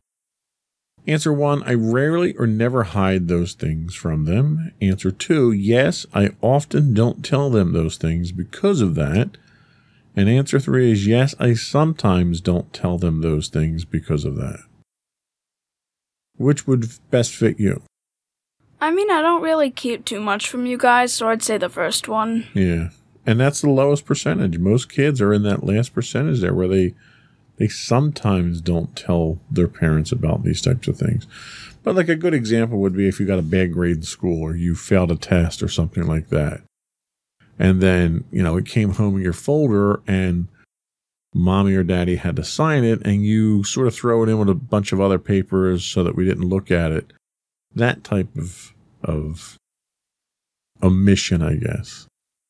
Answer 1.08 1.32
one, 1.32 1.64
I 1.64 1.74
rarely 1.74 2.36
or 2.36 2.46
never 2.46 2.84
hide 2.84 3.28
those 3.28 3.54
things 3.54 3.96
from 3.96 4.26
them. 4.26 4.74
Answer 4.82 5.10
two, 5.10 5.54
yes, 5.54 6.06
I 6.14 6.32
often 6.42 6.94
don't 6.94 7.24
tell 7.24 7.50
them 7.50 7.72
those 7.72 7.96
things 7.96 8.34
because 8.34 8.82
of 8.82 8.96
that. 8.96 9.38
And 10.18 10.28
answer 10.28 10.60
three 10.60 10.92
is 10.92 11.08
yes, 11.08 11.34
I 11.40 11.54
sometimes 11.54 12.42
don't 12.42 12.74
tell 12.74 12.98
them 12.98 13.22
those 13.22 13.48
things 13.48 13.86
because 13.86 14.26
of 14.26 14.36
that. 14.36 14.60
Which 16.36 16.68
would 16.68 16.88
best 17.10 17.34
fit 17.34 17.60
you? 17.60 17.84
I 18.82 18.92
mean, 18.92 19.10
I 19.10 19.22
don't 19.22 19.42
really 19.42 19.72
keep 19.72 20.06
too 20.06 20.20
much 20.20 20.50
from 20.50 20.66
you 20.66 20.78
guys, 20.78 21.14
so 21.14 21.30
I'd 21.30 21.42
say 21.42 21.58
the 21.58 21.70
first 21.70 22.08
one. 22.08 22.48
Yeah. 22.54 22.90
And 23.28 23.42
that's 23.42 23.60
the 23.60 23.70
lowest 23.70 24.06
percentage. 24.06 24.58
Most 24.58 24.90
kids 24.90 25.20
are 25.20 25.34
in 25.34 25.44
that 25.44 25.66
last 25.66 25.94
percentage 25.94 26.40
there 26.40 26.54
where 26.54 26.70
they 26.70 26.96
they 27.58 27.68
sometimes 27.68 28.62
don't 28.62 28.96
tell 28.96 29.40
their 29.52 29.68
parents 29.68 30.12
about 30.12 30.44
these 30.44 30.62
types 30.62 30.88
of 30.88 30.98
things. 30.98 31.28
But 31.84 31.96
like 31.96 32.08
a 32.08 32.16
good 32.16 32.34
example 32.34 32.80
would 32.80 32.96
be 32.96 33.08
if 33.08 33.20
you 33.20 33.26
got 33.26 33.40
a 33.40 33.44
bad 33.44 33.74
grade 33.74 33.98
in 33.98 34.04
school 34.04 34.42
or 34.42 34.56
you 34.56 34.76
failed 34.76 35.12
a 35.12 35.16
test 35.16 35.62
or 35.62 35.68
something 35.68 36.06
like 36.06 36.30
that. 36.30 36.62
And 37.58 37.82
then, 37.82 38.26
you 38.32 38.44
know, 38.44 38.58
it 38.58 38.66
came 38.68 38.94
home 38.94 39.18
in 39.18 39.24
your 39.24 39.34
folder 39.34 40.02
and 40.08 40.48
mommy 41.34 41.74
or 41.74 41.84
daddy 41.84 42.16
had 42.18 42.36
to 42.36 42.44
sign 42.44 42.84
it 42.84 43.06
and 43.06 43.26
you 43.26 43.64
sort 43.64 43.88
of 43.88 43.96
throw 43.96 44.24
it 44.24 44.30
in 44.30 44.38
with 44.38 44.50
a 44.50 44.56
bunch 44.56 44.92
of 44.92 45.02
other 45.02 45.20
papers 45.20 45.84
so 45.84 46.04
that 46.04 46.16
we 46.16 46.26
didn't 46.26 46.48
look 46.48 46.70
at 46.70 46.92
it. 46.92 47.12
That 47.74 48.04
type 48.04 48.36
of 48.38 48.74
of 49.04 49.58
omission, 50.82 51.42
I 51.42 51.56
guess. 51.56 52.08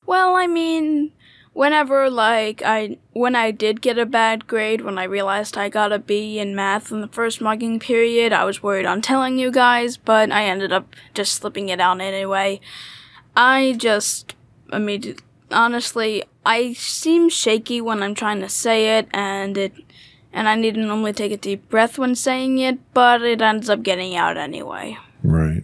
Well, 0.08 0.38
I 0.38 0.48
mean, 0.48 1.12
whenever 1.52 2.10
like 2.10 2.62
I 2.64 2.98
when 3.12 3.36
I 3.36 3.52
did 3.52 3.82
get 3.82 4.00
a 4.00 4.06
bad 4.06 4.48
grade, 4.48 4.82
when 4.82 4.98
I 4.98 5.04
realized 5.04 5.58
I 5.58 5.68
got 5.70 5.92
a 5.92 6.00
B 6.00 6.40
in 6.40 6.56
math 6.56 6.92
in 6.92 7.02
the 7.02 7.10
first 7.10 7.42
marking 7.42 7.78
period, 7.78 8.32
I 8.32 8.46
was 8.46 8.64
worried 8.64 8.86
on 8.86 9.02
telling 9.02 9.38
you 9.38 9.52
guys, 9.52 9.98
but 9.98 10.32
I 10.32 10.46
ended 10.46 10.72
up 10.72 10.96
just 11.14 11.34
slipping 11.34 11.68
it 11.70 11.82
out 11.82 12.00
anyway. 12.00 12.62
I 13.36 13.76
just 13.78 14.34
I 14.72 14.80
mean 14.80 15.18
honestly, 15.52 16.24
I 16.46 16.72
seem 16.74 17.28
shaky 17.28 17.82
when 17.82 18.02
I'm 18.02 18.16
trying 18.16 18.40
to 18.40 18.50
say 18.50 18.98
it 18.98 19.10
and 19.12 19.58
it 19.58 19.74
and 20.32 20.48
I 20.48 20.56
need 20.56 20.76
to 20.76 20.82
normally 20.82 21.14
take 21.14 21.34
a 21.34 21.38
deep 21.38 21.68
breath 21.68 21.98
when 21.98 22.16
saying 22.16 22.60
it, 22.60 22.80
but 22.94 23.22
it 23.22 23.42
ends 23.42 23.70
up 23.70 23.84
getting 23.84 24.16
out 24.16 24.38
anyway. 24.38 24.98
Right. 25.22 25.64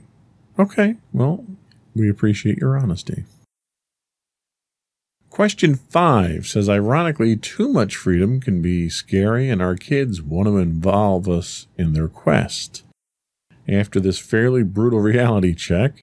Okay. 0.60 0.96
Well, 1.14 1.46
we 1.96 2.10
appreciate 2.10 2.58
your 2.58 2.78
honesty. 2.78 3.24
Question 5.34 5.74
five 5.74 6.46
says, 6.46 6.70
ironically, 6.70 7.36
too 7.36 7.68
much 7.68 7.96
freedom 7.96 8.40
can 8.40 8.62
be 8.62 8.88
scary, 8.88 9.50
and 9.50 9.64
our 9.64 9.76
kids 9.76 10.22
want 10.22 10.46
to 10.48 10.60
involve 10.60 11.28
us 11.28 11.66
in 11.76 11.94
their 11.94 12.08
quest. 12.08 12.84
After 13.68 14.00
this 14.00 14.20
fairly 14.20 14.62
brutal 14.62 15.00
reality 15.12 15.56
check, 15.56 16.02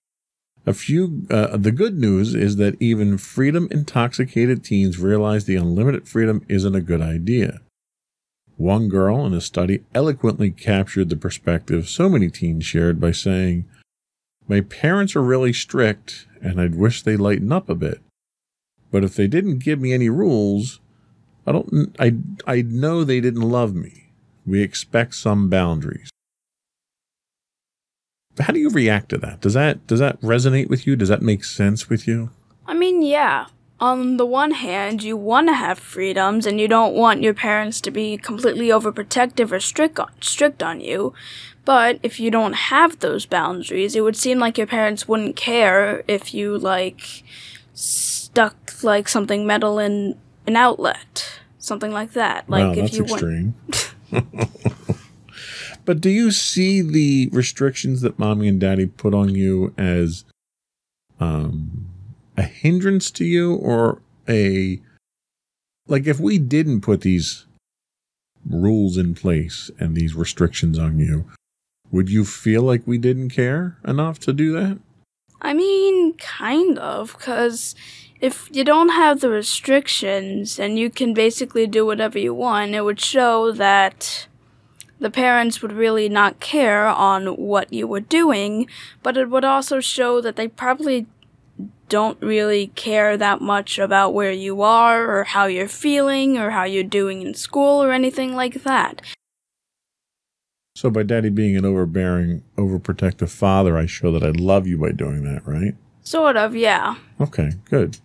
a 0.66 0.74
few, 0.74 1.28
uh, 1.30 1.56
the 1.56 1.70
good 1.70 1.96
news 1.96 2.34
is 2.34 2.56
that 2.56 2.76
even 2.82 3.18
freedom 3.18 3.68
intoxicated 3.70 4.64
teens 4.64 4.98
realize 4.98 5.44
the 5.44 5.54
unlimited 5.54 6.08
freedom 6.08 6.44
isn't 6.48 6.74
a 6.74 6.80
good 6.80 7.00
idea. 7.00 7.60
One 8.56 8.88
girl 8.88 9.24
in 9.26 9.32
a 9.32 9.40
study 9.40 9.84
eloquently 9.94 10.50
captured 10.50 11.08
the 11.08 11.14
perspective 11.14 11.88
so 11.88 12.08
many 12.08 12.30
teens 12.30 12.64
shared 12.64 13.00
by 13.00 13.12
saying, 13.12 13.66
My 14.48 14.60
parents 14.60 15.14
are 15.14 15.22
really 15.22 15.52
strict, 15.52 16.26
and 16.42 16.60
I'd 16.60 16.74
wish 16.74 17.04
they 17.04 17.16
lighten 17.16 17.52
up 17.52 17.68
a 17.68 17.76
bit. 17.76 18.00
But 18.90 19.04
if 19.04 19.14
they 19.14 19.26
didn't 19.26 19.58
give 19.58 19.80
me 19.80 19.92
any 19.92 20.08
rules, 20.08 20.80
I 21.46 21.52
don't 21.52 21.94
I 21.98 22.16
I 22.46 22.62
know 22.62 23.04
they 23.04 23.20
didn't 23.20 23.48
love 23.48 23.74
me. 23.74 24.10
We 24.46 24.62
expect 24.62 25.14
some 25.14 25.48
boundaries. 25.48 26.10
How 28.38 28.52
do 28.52 28.60
you 28.60 28.70
react 28.70 29.10
to 29.10 29.18
that? 29.18 29.40
Does 29.40 29.54
that 29.54 29.86
does 29.86 30.00
that 30.00 30.20
resonate 30.20 30.68
with 30.68 30.86
you? 30.86 30.96
Does 30.96 31.08
that 31.08 31.22
make 31.22 31.44
sense 31.44 31.88
with 31.88 32.06
you? 32.06 32.30
I 32.66 32.74
mean, 32.74 33.02
yeah. 33.02 33.46
On 33.80 34.18
the 34.18 34.26
one 34.26 34.50
hand, 34.50 35.02
you 35.02 35.16
want 35.16 35.48
to 35.48 35.54
have 35.54 35.78
freedoms 35.78 36.44
and 36.44 36.60
you 36.60 36.68
don't 36.68 36.94
want 36.94 37.22
your 37.22 37.32
parents 37.32 37.80
to 37.80 37.90
be 37.90 38.18
completely 38.18 38.68
overprotective 38.68 39.50
or 39.50 39.58
strict 39.58 39.98
on, 39.98 40.10
strict 40.20 40.62
on 40.62 40.82
you. 40.82 41.14
But 41.64 41.98
if 42.02 42.20
you 42.20 42.30
don't 42.30 42.52
have 42.52 42.98
those 42.98 43.24
boundaries, 43.24 43.96
it 43.96 44.02
would 44.02 44.16
seem 44.16 44.38
like 44.38 44.58
your 44.58 44.66
parents 44.66 45.08
wouldn't 45.08 45.34
care 45.36 46.02
if 46.06 46.34
you 46.34 46.58
like 46.58 47.22
like 48.84 49.08
something 49.08 49.46
metal 49.46 49.78
in 49.78 50.16
an 50.46 50.56
outlet, 50.56 51.40
something 51.58 51.92
like 51.92 52.12
that. 52.12 52.48
Like 52.48 52.64
wow, 52.64 52.72
if 52.72 52.78
that's 52.78 52.96
you 52.96 53.04
extreme. 53.04 53.54
but 55.84 56.00
do 56.00 56.10
you 56.10 56.30
see 56.30 56.82
the 56.82 57.28
restrictions 57.32 58.00
that 58.00 58.18
mommy 58.18 58.48
and 58.48 58.60
daddy 58.60 58.86
put 58.86 59.14
on 59.14 59.34
you 59.34 59.72
as 59.76 60.24
um, 61.18 61.88
a 62.36 62.42
hindrance 62.42 63.10
to 63.12 63.24
you 63.24 63.54
or 63.54 64.00
a 64.28 64.80
like 65.86 66.06
if 66.06 66.20
we 66.20 66.38
didn't 66.38 66.80
put 66.80 67.00
these 67.00 67.46
rules 68.48 68.96
in 68.96 69.14
place 69.14 69.70
and 69.78 69.94
these 69.94 70.14
restrictions 70.14 70.78
on 70.78 70.98
you 70.98 71.26
would 71.90 72.08
you 72.08 72.24
feel 72.24 72.62
like 72.62 72.86
we 72.86 72.96
didn't 72.96 73.30
care 73.30 73.76
enough 73.86 74.18
to 74.18 74.32
do 74.32 74.52
that 74.52 74.78
I 75.42 75.54
mean, 75.54 76.14
kind 76.14 76.78
of, 76.78 77.16
because 77.16 77.74
if 78.20 78.48
you 78.52 78.64
don't 78.64 78.90
have 78.90 79.20
the 79.20 79.30
restrictions 79.30 80.58
and 80.58 80.78
you 80.78 80.90
can 80.90 81.14
basically 81.14 81.66
do 81.66 81.86
whatever 81.86 82.18
you 82.18 82.34
want, 82.34 82.74
it 82.74 82.82
would 82.82 83.00
show 83.00 83.50
that 83.52 84.26
the 84.98 85.10
parents 85.10 85.62
would 85.62 85.72
really 85.72 86.08
not 86.08 86.40
care 86.40 86.86
on 86.86 87.28
what 87.36 87.72
you 87.72 87.86
were 87.86 88.00
doing, 88.00 88.68
but 89.02 89.16
it 89.16 89.30
would 89.30 89.44
also 89.44 89.80
show 89.80 90.20
that 90.20 90.36
they 90.36 90.46
probably 90.46 91.06
don't 91.88 92.20
really 92.20 92.68
care 92.68 93.16
that 93.16 93.40
much 93.40 93.78
about 93.78 94.14
where 94.14 94.30
you 94.30 94.62
are 94.62 95.10
or 95.10 95.24
how 95.24 95.46
you're 95.46 95.66
feeling 95.66 96.36
or 96.36 96.50
how 96.50 96.64
you're 96.64 96.84
doing 96.84 97.22
in 97.22 97.34
school 97.34 97.82
or 97.82 97.92
anything 97.92 98.34
like 98.36 98.62
that. 98.62 99.00
So 100.80 100.88
by 100.88 101.02
daddy 101.02 101.28
being 101.28 101.58
an 101.58 101.66
overbearing, 101.66 102.42
overprotective 102.56 103.28
father, 103.28 103.76
I 103.76 103.84
show 103.84 104.10
that 104.12 104.22
I 104.22 104.30
love 104.30 104.66
you 104.66 104.78
by 104.78 104.92
doing 104.92 105.24
that, 105.24 105.46
right? 105.46 105.74
Sort 106.04 106.38
of, 106.38 106.56
yeah. 106.56 106.94
Okay, 107.20 107.50
good. 107.66 107.98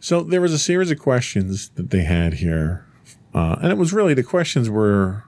So 0.00 0.22
there 0.24 0.40
was 0.40 0.52
a 0.52 0.58
series 0.58 0.90
of 0.90 0.98
questions 0.98 1.68
that 1.76 1.90
they 1.90 2.02
had 2.02 2.34
here, 2.34 2.84
uh, 3.32 3.58
and 3.62 3.70
it 3.70 3.78
was 3.78 3.92
really 3.92 4.12
the 4.12 4.24
questions 4.24 4.68
were 4.68 5.22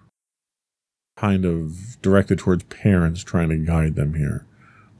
kind 1.16 1.44
of 1.44 2.02
directed 2.02 2.40
towards 2.40 2.64
parents 2.64 3.22
trying 3.22 3.50
to 3.50 3.56
guide 3.56 3.94
them 3.94 4.14
here. 4.14 4.44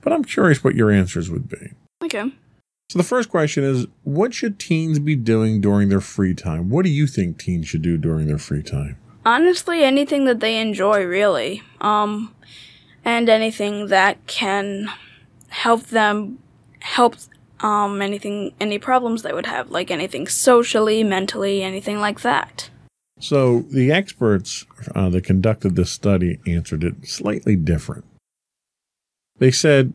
But 0.02 0.12
I'm 0.12 0.22
curious 0.22 0.62
what 0.62 0.76
your 0.76 0.92
answers 0.92 1.30
would 1.30 1.48
be. 1.48 1.72
Okay. 2.04 2.30
So 2.90 2.96
the 2.96 3.02
first 3.02 3.28
question 3.28 3.64
is 3.64 3.88
what 4.04 4.34
should 4.34 4.60
teens 4.60 5.00
be 5.00 5.16
doing 5.16 5.60
during 5.60 5.88
their 5.88 6.00
free 6.00 6.34
time? 6.34 6.70
What 6.70 6.84
do 6.84 6.92
you 6.92 7.08
think 7.08 7.40
teens 7.40 7.66
should 7.66 7.82
do 7.82 7.98
during 7.98 8.28
their 8.28 8.38
free 8.38 8.62
time? 8.62 8.98
Honestly, 9.26 9.82
anything 9.82 10.24
that 10.26 10.40
they 10.40 10.60
enjoy, 10.60 11.04
really. 11.04 11.62
Um, 11.80 12.34
and 13.04 13.28
anything 13.28 13.88
that 13.88 14.26
can 14.26 14.90
help 15.48 15.86
them 15.86 16.38
help 16.80 17.16
um 17.60 18.02
anything 18.02 18.52
any 18.60 18.78
problems 18.78 19.22
they 19.22 19.32
would 19.32 19.46
have, 19.46 19.70
like 19.70 19.90
anything 19.90 20.26
socially, 20.26 21.04
mentally, 21.04 21.62
anything 21.62 21.98
like 22.00 22.20
that. 22.20 22.70
So 23.20 23.60
the 23.70 23.92
experts 23.92 24.66
uh, 24.94 25.08
that 25.10 25.24
conducted 25.24 25.76
this 25.76 25.90
study 25.90 26.40
answered 26.46 26.82
it 26.82 27.06
slightly 27.06 27.56
different. 27.56 28.04
They 29.38 29.50
said 29.50 29.94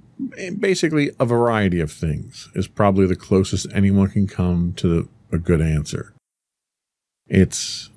basically 0.59 1.11
a 1.19 1.25
variety 1.25 1.79
of 1.79 1.91
things 1.91 2.49
is 2.55 2.67
probably 2.67 3.05
the 3.05 3.15
closest 3.15 3.67
anyone 3.73 4.09
can 4.09 4.27
come 4.27 4.73
to 4.77 5.09
a 5.31 5.37
good 5.37 5.61
answer. 5.61 6.13
It's 7.27 7.89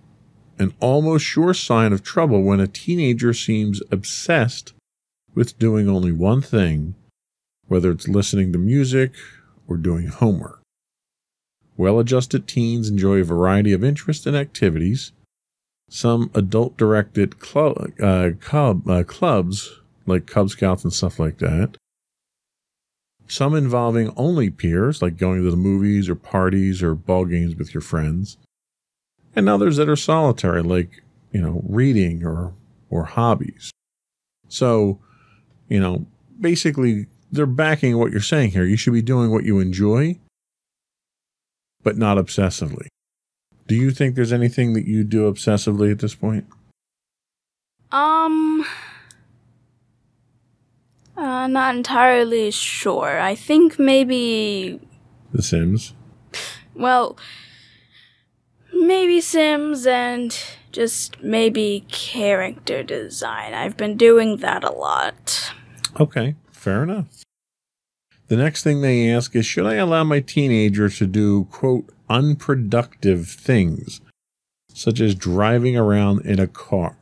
an 0.62 0.74
almost 0.80 1.24
sure 1.24 1.52
sign 1.52 1.92
of 1.92 2.02
trouble 2.02 2.42
when 2.42 2.60
a 2.60 2.66
teenager 2.66 3.34
seems 3.34 3.82
obsessed 3.90 4.72
with 5.34 5.58
doing 5.58 5.88
only 5.88 6.12
one 6.12 6.40
thing 6.40 6.94
whether 7.72 7.90
it's 7.90 8.06
listening 8.06 8.52
to 8.52 8.58
music 8.58 9.12
or 9.66 9.78
doing 9.78 10.08
homework. 10.08 10.60
Well 11.78 11.98
adjusted 11.98 12.46
teens 12.46 12.90
enjoy 12.90 13.20
a 13.20 13.24
variety 13.24 13.72
of 13.72 13.82
interests 13.82 14.26
and 14.26 14.36
activities. 14.36 15.12
Some 15.88 16.30
adult 16.34 16.76
directed 16.76 17.38
club, 17.38 17.92
uh, 17.98 18.30
club, 18.40 18.88
uh, 18.88 19.04
clubs, 19.04 19.80
like 20.04 20.26
Cub 20.26 20.50
Scouts 20.50 20.84
and 20.84 20.92
stuff 20.92 21.18
like 21.18 21.38
that. 21.38 21.76
Some 23.26 23.54
involving 23.54 24.12
only 24.18 24.50
peers, 24.50 25.00
like 25.00 25.16
going 25.16 25.42
to 25.42 25.50
the 25.50 25.56
movies 25.56 26.10
or 26.10 26.14
parties 26.14 26.82
or 26.82 26.94
ball 26.94 27.24
games 27.24 27.56
with 27.56 27.72
your 27.72 27.80
friends. 27.80 28.36
And 29.34 29.48
others 29.48 29.76
that 29.76 29.88
are 29.88 29.96
solitary, 29.96 30.62
like, 30.62 31.02
you 31.32 31.40
know, 31.40 31.62
reading 31.66 32.24
or, 32.24 32.52
or 32.90 33.04
hobbies. 33.04 33.70
So, 34.48 34.98
you 35.68 35.80
know, 35.80 36.06
basically 36.38 37.06
they're 37.30 37.46
backing 37.46 37.96
what 37.96 38.12
you're 38.12 38.20
saying 38.20 38.50
here. 38.50 38.64
You 38.64 38.76
should 38.76 38.92
be 38.92 39.00
doing 39.02 39.30
what 39.30 39.44
you 39.44 39.58
enjoy, 39.58 40.18
but 41.82 41.96
not 41.96 42.18
obsessively. 42.18 42.88
Do 43.66 43.74
you 43.74 43.90
think 43.90 44.14
there's 44.14 44.32
anything 44.32 44.74
that 44.74 44.86
you 44.86 45.02
do 45.04 45.32
obsessively 45.32 45.90
at 45.90 46.00
this 46.00 46.14
point? 46.14 46.46
Um, 47.90 48.66
uh, 51.16 51.46
not 51.46 51.74
entirely 51.74 52.50
sure. 52.50 53.18
I 53.20 53.34
think 53.34 53.78
maybe, 53.78 54.80
The 55.32 55.42
Sims? 55.42 55.94
well, 56.74 57.16
maybe 59.12 59.20
Sims 59.20 59.86
and 59.86 60.34
just 60.70 61.22
maybe 61.22 61.84
character 61.90 62.82
design. 62.82 63.52
I've 63.52 63.76
been 63.76 63.98
doing 63.98 64.38
that 64.38 64.64
a 64.64 64.72
lot. 64.72 65.52
Okay, 66.00 66.34
fair 66.50 66.82
enough. 66.82 67.22
The 68.28 68.38
next 68.38 68.62
thing 68.62 68.80
they 68.80 69.10
ask 69.10 69.36
is 69.36 69.44
Should 69.44 69.66
I 69.66 69.74
allow 69.74 70.02
my 70.02 70.20
teenager 70.20 70.88
to 70.88 71.06
do, 71.06 71.44
quote, 71.50 71.90
unproductive 72.08 73.28
things, 73.28 74.00
such 74.72 74.98
as 74.98 75.14
driving 75.14 75.76
around 75.76 76.24
in 76.24 76.40
a 76.40 76.46
car? 76.46 76.96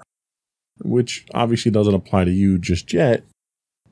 Which 0.82 1.26
obviously 1.32 1.70
doesn't 1.70 1.94
apply 1.94 2.24
to 2.24 2.32
you 2.32 2.58
just 2.58 2.92
yet. 2.92 3.22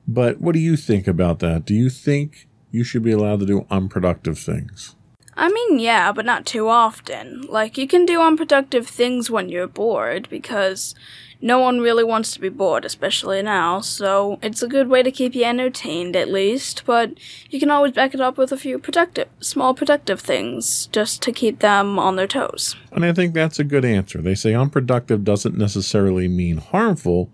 But 0.05 0.41
what 0.41 0.51
do 0.51 0.59
you 0.59 0.75
think 0.75 1.07
about 1.07 1.39
that? 1.39 1.63
Do 1.63 1.73
you 1.73 1.89
think 1.89 2.49
you 2.69 2.83
should 2.83 3.03
be 3.03 3.13
allowed 3.13 3.39
to 3.39 3.45
do 3.45 3.65
unproductive 3.69 4.37
things? 4.37 4.97
I 5.39 5.49
mean, 5.49 5.79
yeah, 5.79 6.11
but 6.11 6.25
not 6.25 6.45
too 6.45 6.67
often. 6.67 7.43
Like, 7.43 7.77
you 7.77 7.87
can 7.87 8.05
do 8.05 8.21
unproductive 8.21 8.87
things 8.87 9.31
when 9.31 9.47
you're 9.47 9.67
bored, 9.67 10.27
because 10.29 10.93
no 11.41 11.59
one 11.59 11.79
really 11.79 12.03
wants 12.03 12.33
to 12.33 12.41
be 12.41 12.49
bored, 12.49 12.83
especially 12.83 13.41
now, 13.41 13.79
so 13.79 14.37
it's 14.41 14.61
a 14.61 14.67
good 14.67 14.89
way 14.89 15.01
to 15.01 15.11
keep 15.11 15.33
you 15.33 15.45
entertained 15.45 16.15
at 16.17 16.27
least, 16.27 16.83
but 16.85 17.13
you 17.49 17.59
can 17.59 17.71
always 17.71 17.93
back 17.93 18.13
it 18.13 18.19
up 18.19 18.37
with 18.37 18.51
a 18.51 18.57
few 18.57 18.77
productive, 18.77 19.29
small 19.39 19.73
productive 19.73 20.19
things, 20.19 20.87
just 20.87 21.21
to 21.21 21.31
keep 21.31 21.59
them 21.59 21.97
on 21.97 22.17
their 22.17 22.27
toes. 22.27 22.75
And 22.91 23.05
I 23.05 23.13
think 23.13 23.33
that's 23.33 23.59
a 23.59 23.63
good 23.63 23.85
answer. 23.85 24.21
They 24.21 24.35
say 24.35 24.53
unproductive 24.53 25.23
doesn't 25.23 25.57
necessarily 25.57 26.27
mean 26.27 26.57
harmful, 26.57 27.31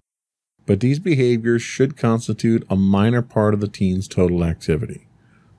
but 0.67 0.79
these 0.79 0.99
behaviors 0.99 1.63
should 1.63 1.97
constitute 1.97 2.63
a 2.69 2.75
minor 2.75 3.23
part 3.23 3.55
of 3.55 3.61
the 3.61 3.67
teen's 3.67 4.07
total 4.07 4.43
activity. 4.43 5.07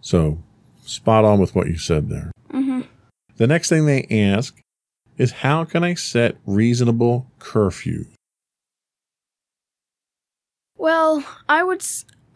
So, 0.01 0.39
spot 0.85 1.25
on 1.25 1.41
with 1.41 1.57
what 1.57 1.67
you 1.67 1.79
said 1.79 2.09
there. 2.09 2.31
The 3.37 3.47
next 3.47 3.69
thing 3.69 3.87
they 3.87 4.07
ask 4.11 4.59
is 5.19 5.33
how 5.33 5.65
can 5.65 5.85
I 5.85 5.95
set 5.95 6.37
reasonable 6.47 7.31
curfews? 7.39 8.09
Well, 10.77 11.25
I 11.49 11.63
would, 11.63 11.85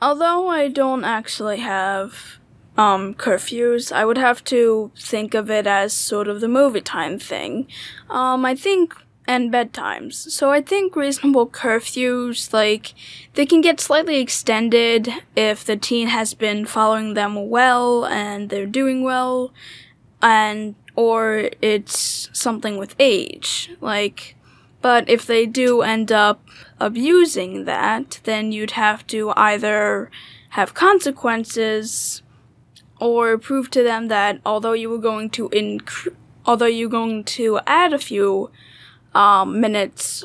although 0.01 0.49
I 0.49 0.69
don't 0.69 1.05
actually 1.05 1.59
have 1.59 2.39
um, 2.77 3.15
curfews, 3.15 3.93
I 3.93 4.05
would 4.05 4.19
have 4.19 4.43
to 4.45 4.91
think 4.97 5.35
of 5.35 5.51
it 5.51 5.67
as 5.67 5.93
sort 5.93 6.29
of 6.29 6.41
the 6.41 6.49
movie 6.49 6.81
time 6.81 7.19
thing. 7.19 7.67
Um, 8.09 8.45
I 8.45 8.55
think, 8.55 8.95
and 9.27 9.53
bedtimes. 9.53 10.15
So 10.15 10.51
I 10.51 10.61
think 10.63 10.97
reasonable 10.97 11.47
curfews, 11.47 12.53
like, 12.53 12.95
they 13.35 13.47
can 13.47 13.61
get 13.61 13.81
slightly 13.81 14.19
extended 14.19 15.09
if 15.37 15.65
the 15.65 15.77
teen 15.77 16.09
has 16.09 16.35
been 16.35 16.67
following 16.67 17.15
them 17.15 17.49
well 17.49 18.07
and 18.07 18.49
they're 18.49 18.67
doing 18.67 19.03
well, 19.03 19.53
and, 20.23 20.75
or 20.97 21.51
it's 21.63 22.29
something 22.33 22.77
with 22.77 22.95
age. 22.99 23.71
Like, 23.81 24.37
but 24.83 25.09
if 25.09 25.27
they 25.27 25.47
do 25.47 25.83
end 25.83 26.11
up 26.11 26.43
abusing 26.79 27.65
that, 27.65 28.21
then 28.25 28.53
you'd 28.53 28.73
have 28.73 29.07
to 29.09 29.33
either 29.37 30.11
have 30.51 30.75
consequences 30.75 32.23
or 32.99 33.39
prove 33.39 33.71
to 33.71 33.83
them 33.83 34.09
that 34.09 34.41
although 34.45 34.73
you 34.73 34.91
were 34.91 34.99
going 34.99 35.31
to 35.31 35.49
incre- 35.51 36.15
although 36.45 36.67
you're 36.67 36.89
going 36.89 37.25
to 37.25 37.61
add 37.67 37.93
a 37.93 37.99
few 37.99 38.51
um, 39.15 39.61
minutes 39.61 40.25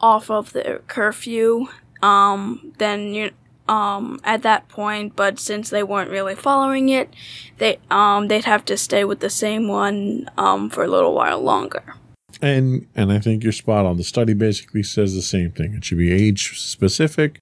off 0.00 0.30
of 0.30 0.52
the 0.52 0.80
curfew, 0.88 1.66
um, 2.02 2.72
then 2.78 3.14
you 3.14 3.30
um, 3.68 4.20
at 4.24 4.42
that 4.42 4.68
point, 4.68 5.16
but 5.16 5.38
since 5.38 5.70
they 5.70 5.82
weren't 5.82 6.10
really 6.10 6.34
following 6.34 6.88
it, 6.88 7.12
they 7.58 7.78
um, 7.90 8.28
they'd 8.28 8.44
have 8.44 8.64
to 8.66 8.76
stay 8.76 9.04
with 9.04 9.20
the 9.20 9.30
same 9.30 9.68
one 9.68 10.30
um, 10.36 10.70
for 10.70 10.84
a 10.84 10.88
little 10.88 11.14
while 11.14 11.40
longer. 11.40 11.94
And 12.40 12.86
and 12.94 13.12
I 13.12 13.18
think 13.18 13.42
you're 13.42 13.52
spot 13.52 13.86
on. 13.86 13.96
The 13.96 14.04
study 14.04 14.34
basically 14.34 14.82
says 14.82 15.14
the 15.14 15.22
same 15.22 15.52
thing. 15.52 15.74
It 15.74 15.84
should 15.84 15.98
be 15.98 16.12
age 16.12 16.58
specific. 16.58 17.38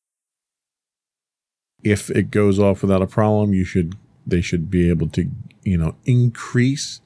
If 1.83 2.11
it 2.11 2.31
goes 2.31 2.59
off 2.59 2.83
without 2.83 3.03
a 3.03 3.07
problem, 3.07 3.55
you 3.55 3.65
should 3.65 3.95
they 4.27 4.41
should 4.41 4.71
be 4.71 4.91
able 4.91 5.09
to 5.09 5.31
you 5.63 5.79
know 5.79 5.97
increase 6.05 7.01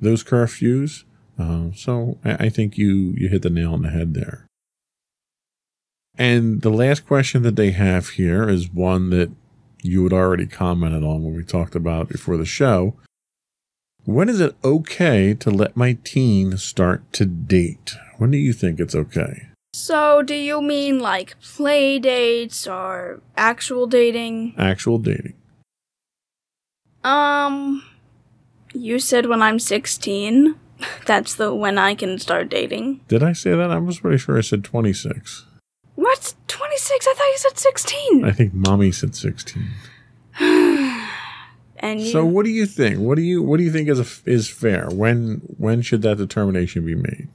those 0.00 0.22
curfews. 0.22 1.04
Uh, 1.38 1.72
so 1.74 2.18
I, 2.24 2.46
I 2.46 2.48
think 2.50 2.76
you 2.76 3.14
you 3.16 3.28
hit 3.28 3.42
the 3.42 3.50
nail 3.50 3.72
on 3.72 3.82
the 3.82 3.90
head 3.90 4.14
there. 4.14 4.46
And 6.18 6.62
the 6.62 6.70
last 6.70 7.06
question 7.06 7.42
that 7.42 7.56
they 7.56 7.70
have 7.70 8.10
here 8.10 8.48
is 8.48 8.70
one 8.70 9.10
that 9.10 9.30
you 9.82 10.04
had 10.04 10.12
already 10.12 10.46
commented 10.46 11.02
on 11.02 11.24
when 11.24 11.34
we 11.34 11.42
talked 11.42 11.74
about 11.74 12.02
it 12.02 12.08
before 12.12 12.36
the 12.36 12.44
show. 12.44 12.94
When 14.04 14.28
is 14.28 14.40
it 14.40 14.56
okay 14.64 15.32
to 15.34 15.50
let 15.50 15.76
my 15.76 15.96
teen 16.04 16.56
start 16.58 17.10
to 17.14 17.24
date? 17.24 17.94
When 18.18 18.30
do 18.30 18.38
you 18.38 18.52
think 18.52 18.78
it's 18.78 18.94
okay? 18.94 19.48
So, 19.74 20.22
do 20.22 20.34
you 20.34 20.60
mean 20.60 21.00
like 21.00 21.40
play 21.40 21.98
dates 21.98 22.66
or 22.66 23.20
actual 23.36 23.86
dating? 23.86 24.54
Actual 24.58 24.98
dating. 24.98 25.34
Um, 27.02 27.82
you 28.74 28.98
said 28.98 29.26
when 29.26 29.40
I'm 29.40 29.58
16. 29.58 30.56
That's 31.06 31.34
the 31.34 31.54
when 31.54 31.78
I 31.78 31.94
can 31.94 32.18
start 32.18 32.48
dating. 32.48 33.00
Did 33.08 33.22
I 33.22 33.32
say 33.32 33.54
that? 33.54 33.70
I 33.70 33.78
was 33.78 34.00
pretty 34.00 34.18
sure 34.18 34.36
I 34.36 34.42
said 34.42 34.62
26. 34.62 35.46
What? 36.02 36.34
26? 36.48 37.06
I 37.06 37.14
thought 37.14 37.24
you 37.24 37.38
said 37.38 37.58
16. 37.58 38.24
I 38.24 38.32
think 38.32 38.52
mommy 38.54 38.92
said 38.92 39.14
16. 39.14 39.68
And 41.84 42.00
you, 42.00 42.12
So 42.12 42.24
what 42.24 42.44
do 42.44 42.50
you 42.50 42.64
think? 42.66 43.00
What 43.00 43.16
do 43.16 43.22
you 43.22 43.42
what 43.42 43.56
do 43.56 43.64
you 43.64 43.72
think 43.72 43.88
is 43.88 43.98
a, 43.98 44.06
is 44.30 44.48
fair? 44.48 44.88
When 44.88 45.42
when 45.58 45.82
should 45.82 46.02
that 46.02 46.16
determination 46.16 46.86
be 46.86 46.94
made? 46.94 47.28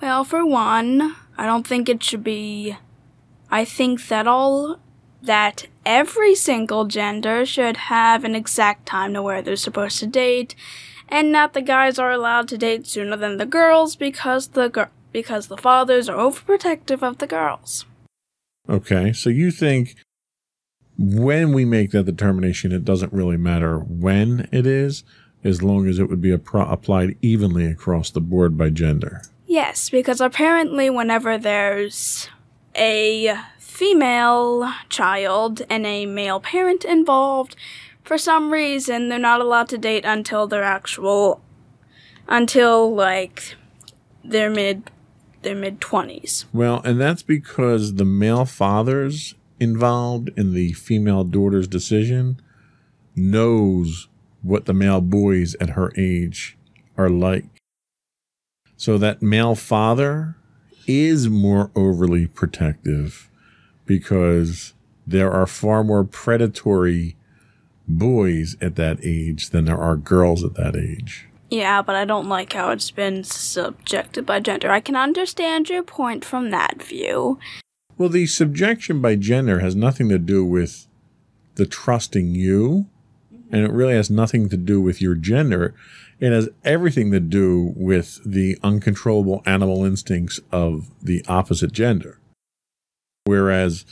well, 0.00 0.24
for 0.24 0.46
one, 0.46 1.14
I 1.36 1.44
don't 1.44 1.66
think 1.66 1.86
it 1.90 2.02
should 2.02 2.24
be. 2.24 2.76
I 3.50 3.66
think 3.66 4.08
that 4.08 4.26
all 4.26 4.78
that 5.20 5.66
every 5.84 6.34
single 6.34 6.86
gender 6.86 7.44
should 7.44 7.76
have 7.76 8.24
an 8.24 8.34
exact 8.34 8.86
time 8.86 9.12
to 9.12 9.22
where 9.22 9.42
they're 9.42 9.56
supposed 9.56 9.98
to 10.00 10.06
date, 10.06 10.54
and 11.06 11.30
not 11.30 11.52
the 11.52 11.60
guys 11.60 11.98
are 11.98 12.10
allowed 12.10 12.48
to 12.48 12.56
date 12.56 12.86
sooner 12.86 13.18
than 13.18 13.36
the 13.36 13.44
girls 13.44 13.96
because 13.96 14.48
the 14.48 14.68
gir- 14.70 14.90
because 15.12 15.48
the 15.48 15.58
fathers 15.58 16.08
are 16.08 16.16
overprotective 16.16 17.02
of 17.02 17.18
the 17.18 17.26
girls. 17.26 17.84
Okay. 18.70 19.12
So 19.12 19.28
you 19.28 19.50
think 19.50 19.96
when 20.96 21.52
we 21.52 21.64
make 21.64 21.90
that 21.90 22.04
determination 22.04 22.72
it 22.72 22.84
doesn't 22.84 23.12
really 23.12 23.36
matter 23.36 23.78
when 23.78 24.48
it 24.52 24.66
is 24.66 25.02
as 25.42 25.62
long 25.62 25.86
as 25.86 25.98
it 25.98 26.08
would 26.08 26.20
be 26.20 26.36
appro- 26.36 26.70
applied 26.70 27.16
evenly 27.22 27.66
across 27.66 28.10
the 28.10 28.20
board 28.20 28.58
by 28.58 28.70
gender. 28.70 29.22
Yes, 29.46 29.90
because 29.90 30.20
apparently, 30.20 30.90
whenever 30.90 31.36
there's 31.38 32.28
a 32.76 33.36
female 33.58 34.72
child 34.88 35.62
and 35.68 35.86
a 35.86 36.06
male 36.06 36.40
parent 36.40 36.84
involved, 36.84 37.56
for 38.04 38.18
some 38.18 38.52
reason 38.52 39.08
they're 39.08 39.18
not 39.18 39.40
allowed 39.40 39.68
to 39.70 39.78
date 39.78 40.04
until 40.04 40.46
their 40.46 40.62
actual, 40.62 41.40
until 42.28 42.94
like 42.94 43.56
their 44.22 44.50
mid, 44.50 44.90
their 45.42 45.54
mid 45.54 45.80
twenties. 45.80 46.46
Well, 46.52 46.80
and 46.84 47.00
that's 47.00 47.22
because 47.22 47.94
the 47.94 48.04
male 48.04 48.44
fathers 48.44 49.34
involved 49.58 50.30
in 50.36 50.54
the 50.54 50.72
female 50.72 51.24
daughter's 51.24 51.68
decision 51.68 52.40
knows 53.14 54.08
what 54.42 54.64
the 54.64 54.74
male 54.74 55.00
boys 55.00 55.54
at 55.60 55.70
her 55.70 55.92
age 55.96 56.56
are 56.96 57.10
like. 57.10 57.44
So 58.76 58.96
that 58.98 59.20
male 59.20 59.54
father 59.54 60.36
is 60.86 61.28
more 61.28 61.70
overly 61.76 62.26
protective 62.26 63.30
because 63.84 64.72
there 65.06 65.30
are 65.30 65.46
far 65.46 65.84
more 65.84 66.04
predatory 66.04 67.16
boys 67.86 68.56
at 68.60 68.76
that 68.76 68.98
age 69.02 69.50
than 69.50 69.66
there 69.66 69.80
are 69.80 69.96
girls 69.96 70.44
at 70.44 70.54
that 70.54 70.76
age. 70.76 71.26
Yeah, 71.50 71.82
but 71.82 71.96
I 71.96 72.04
don't 72.04 72.28
like 72.28 72.52
how 72.52 72.70
it's 72.70 72.92
been 72.92 73.24
subjected 73.24 74.24
by 74.24 74.38
gender. 74.38 74.70
I 74.70 74.80
can 74.80 74.94
understand 74.94 75.68
your 75.68 75.82
point 75.82 76.24
from 76.24 76.50
that 76.50 76.80
view. 76.80 77.38
Well, 77.98 78.08
the 78.08 78.26
subjection 78.26 79.02
by 79.02 79.16
gender 79.16 79.58
has 79.58 79.74
nothing 79.74 80.08
to 80.10 80.18
do 80.18 80.44
with 80.44 80.86
the 81.56 81.66
trusting 81.66 82.34
you, 82.34 82.86
and 83.50 83.64
it 83.64 83.72
really 83.72 83.94
has 83.94 84.10
nothing 84.10 84.48
to 84.48 84.56
do 84.56 84.80
with 84.80 85.02
your 85.02 85.16
gender. 85.16 85.74
It 86.20 86.32
has 86.32 86.48
everything 86.64 87.10
to 87.10 87.20
do 87.20 87.72
with 87.76 88.20
the 88.24 88.56
uncontrollable 88.62 89.42
animal 89.44 89.84
instincts 89.84 90.38
of 90.52 90.88
the 91.02 91.24
opposite 91.26 91.72
gender. 91.72 92.18
Whereas 93.24 93.84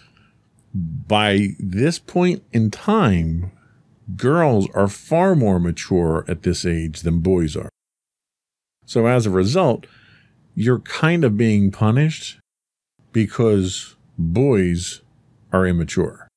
by 0.75 1.49
this 1.59 1.99
point 1.99 2.44
in 2.53 2.71
time, 2.71 3.51
girls 4.16 4.68
are 4.75 4.88
far 4.88 5.35
more 5.35 5.59
mature 5.59 6.25
at 6.29 6.42
this 6.42 6.64
age 6.64 7.01
than 7.03 7.21
boys 7.21 7.57
are. 7.57 7.68
So 8.87 9.07
as 9.07 9.27
a 9.27 9.31
result, 9.31 9.87
you're 10.55 10.81
kind 10.81 11.25
of 11.25 11.37
being 11.37 11.71
punished 11.71 12.40
because 13.12 13.97
boys 14.18 15.03
are 15.53 15.66
immature. 15.66 16.29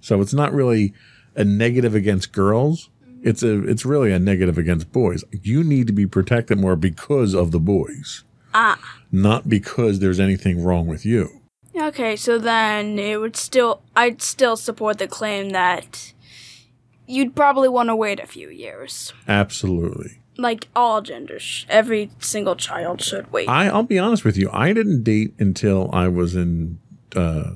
So 0.00 0.20
it's 0.20 0.34
not 0.34 0.52
really 0.52 0.94
a 1.34 1.44
negative 1.44 1.94
against 1.94 2.32
girls. 2.32 2.88
It's 3.22 3.42
a 3.42 3.64
it's 3.64 3.84
really 3.84 4.12
a 4.12 4.18
negative 4.18 4.56
against 4.56 4.92
boys. 4.92 5.24
You 5.32 5.64
need 5.64 5.88
to 5.88 5.92
be 5.92 6.06
protected 6.06 6.58
more 6.58 6.76
because 6.76 7.34
of 7.34 7.50
the 7.50 7.58
boys. 7.58 8.22
Ah. 8.54 8.78
Not 9.10 9.48
because 9.48 9.98
there's 9.98 10.20
anything 10.20 10.62
wrong 10.62 10.86
with 10.86 11.04
you. 11.04 11.40
Okay, 11.76 12.16
so 12.16 12.38
then 12.38 12.98
it 12.98 13.20
would 13.20 13.36
still 13.36 13.82
I'd 13.94 14.22
still 14.22 14.56
support 14.56 14.98
the 14.98 15.08
claim 15.08 15.50
that 15.50 16.12
you'd 17.06 17.34
probably 17.34 17.68
want 17.68 17.88
to 17.88 17.96
wait 17.96 18.20
a 18.20 18.26
few 18.26 18.48
years. 18.48 19.12
Absolutely. 19.28 20.20
Like 20.38 20.68
all 20.76 21.00
genders, 21.00 21.64
every 21.68 22.10
single 22.18 22.56
child 22.56 23.00
should 23.00 23.32
wait. 23.32 23.48
I, 23.48 23.68
I'll 23.68 23.82
be 23.82 23.98
honest 23.98 24.24
with 24.24 24.36
you. 24.36 24.50
I 24.52 24.72
didn't 24.72 25.02
date 25.02 25.34
until 25.38 25.90
I 25.92 26.08
was 26.08 26.34
in 26.34 26.78
uh, 27.14 27.52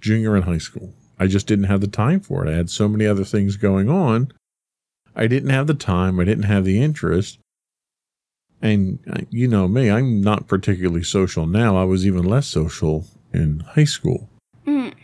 junior 0.00 0.36
in 0.36 0.42
high 0.42 0.58
school. 0.58 0.92
I 1.18 1.28
just 1.28 1.46
didn't 1.46 1.66
have 1.66 1.80
the 1.80 1.86
time 1.86 2.20
for 2.20 2.44
it. 2.44 2.50
I 2.50 2.56
had 2.56 2.70
so 2.70 2.88
many 2.88 3.06
other 3.06 3.24
things 3.24 3.56
going 3.56 3.88
on. 3.88 4.32
I 5.14 5.28
didn't 5.28 5.50
have 5.50 5.68
the 5.68 5.74
time. 5.74 6.18
I 6.18 6.24
didn't 6.24 6.44
have 6.44 6.64
the 6.64 6.82
interest. 6.82 7.38
And 8.60 8.98
uh, 9.08 9.20
you 9.30 9.46
know 9.46 9.68
me, 9.68 9.90
I'm 9.90 10.20
not 10.20 10.48
particularly 10.48 11.04
social 11.04 11.46
now. 11.46 11.76
I 11.76 11.84
was 11.84 12.06
even 12.06 12.24
less 12.24 12.48
social 12.48 13.06
in 13.32 13.60
high 13.60 13.84
school. 13.84 14.28
Mm. 14.66 14.94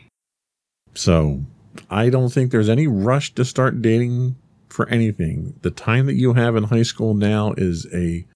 So 0.94 1.44
I 1.88 2.10
don't 2.10 2.30
think 2.30 2.50
there's 2.50 2.68
any 2.68 2.86
rush 2.86 3.34
to 3.34 3.44
start 3.44 3.82
dating 3.82 4.36
for 4.68 4.88
anything. 4.88 5.54
The 5.62 5.70
time 5.70 6.06
that 6.06 6.14
you 6.14 6.34
have 6.34 6.56
in 6.56 6.64
high 6.64 6.82
school 6.82 7.14
now 7.14 7.52
is 7.56 7.86
a 7.92 8.26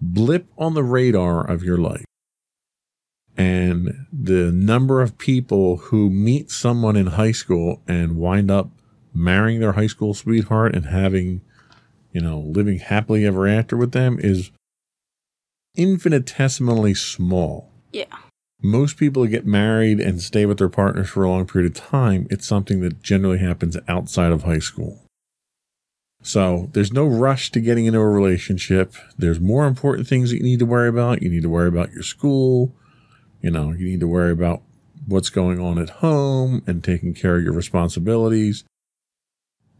blip 0.00 0.46
on 0.58 0.74
the 0.74 0.82
radar 0.82 1.48
of 1.48 1.62
your 1.62 1.78
life. 1.78 2.04
And 3.36 4.06
the 4.12 4.52
number 4.52 5.00
of 5.00 5.16
people 5.16 5.76
who 5.76 6.10
meet 6.10 6.50
someone 6.50 6.96
in 6.96 7.06
high 7.06 7.32
school 7.32 7.80
and 7.88 8.16
wind 8.16 8.50
up 8.50 8.70
marrying 9.14 9.60
their 9.60 9.72
high 9.72 9.86
school 9.86 10.12
sweetheart 10.14 10.74
and 10.74 10.86
having, 10.86 11.40
you 12.12 12.20
know, 12.20 12.40
living 12.40 12.78
happily 12.78 13.24
ever 13.24 13.46
after 13.46 13.76
with 13.76 13.92
them 13.92 14.18
is 14.20 14.50
infinitesimally 15.76 16.94
small. 16.94 17.70
yeah. 17.92 18.06
Most 18.62 18.96
people 18.96 19.26
get 19.26 19.44
married 19.44 19.98
and 19.98 20.22
stay 20.22 20.46
with 20.46 20.58
their 20.58 20.68
partners 20.68 21.08
for 21.08 21.24
a 21.24 21.28
long 21.28 21.46
period 21.46 21.72
of 21.72 21.76
time. 21.76 22.28
It's 22.30 22.46
something 22.46 22.80
that 22.80 23.02
generally 23.02 23.38
happens 23.38 23.76
outside 23.88 24.30
of 24.30 24.44
high 24.44 24.60
school. 24.60 25.00
So 26.22 26.70
there's 26.72 26.92
no 26.92 27.04
rush 27.04 27.50
to 27.50 27.60
getting 27.60 27.86
into 27.86 27.98
a 27.98 28.08
relationship. 28.08 28.94
There's 29.18 29.40
more 29.40 29.66
important 29.66 30.06
things 30.06 30.30
that 30.30 30.36
you 30.36 30.44
need 30.44 30.60
to 30.60 30.66
worry 30.66 30.88
about. 30.88 31.22
You 31.22 31.28
need 31.28 31.42
to 31.42 31.48
worry 31.48 31.66
about 31.66 31.92
your 31.92 32.04
school. 32.04 32.72
You 33.40 33.50
know, 33.50 33.72
you 33.72 33.86
need 33.86 34.00
to 34.00 34.06
worry 34.06 34.30
about 34.30 34.62
what's 35.06 35.30
going 35.30 35.58
on 35.58 35.78
at 35.78 35.90
home 35.90 36.62
and 36.64 36.84
taking 36.84 37.14
care 37.14 37.38
of 37.38 37.42
your 37.42 37.52
responsibilities. 37.52 38.62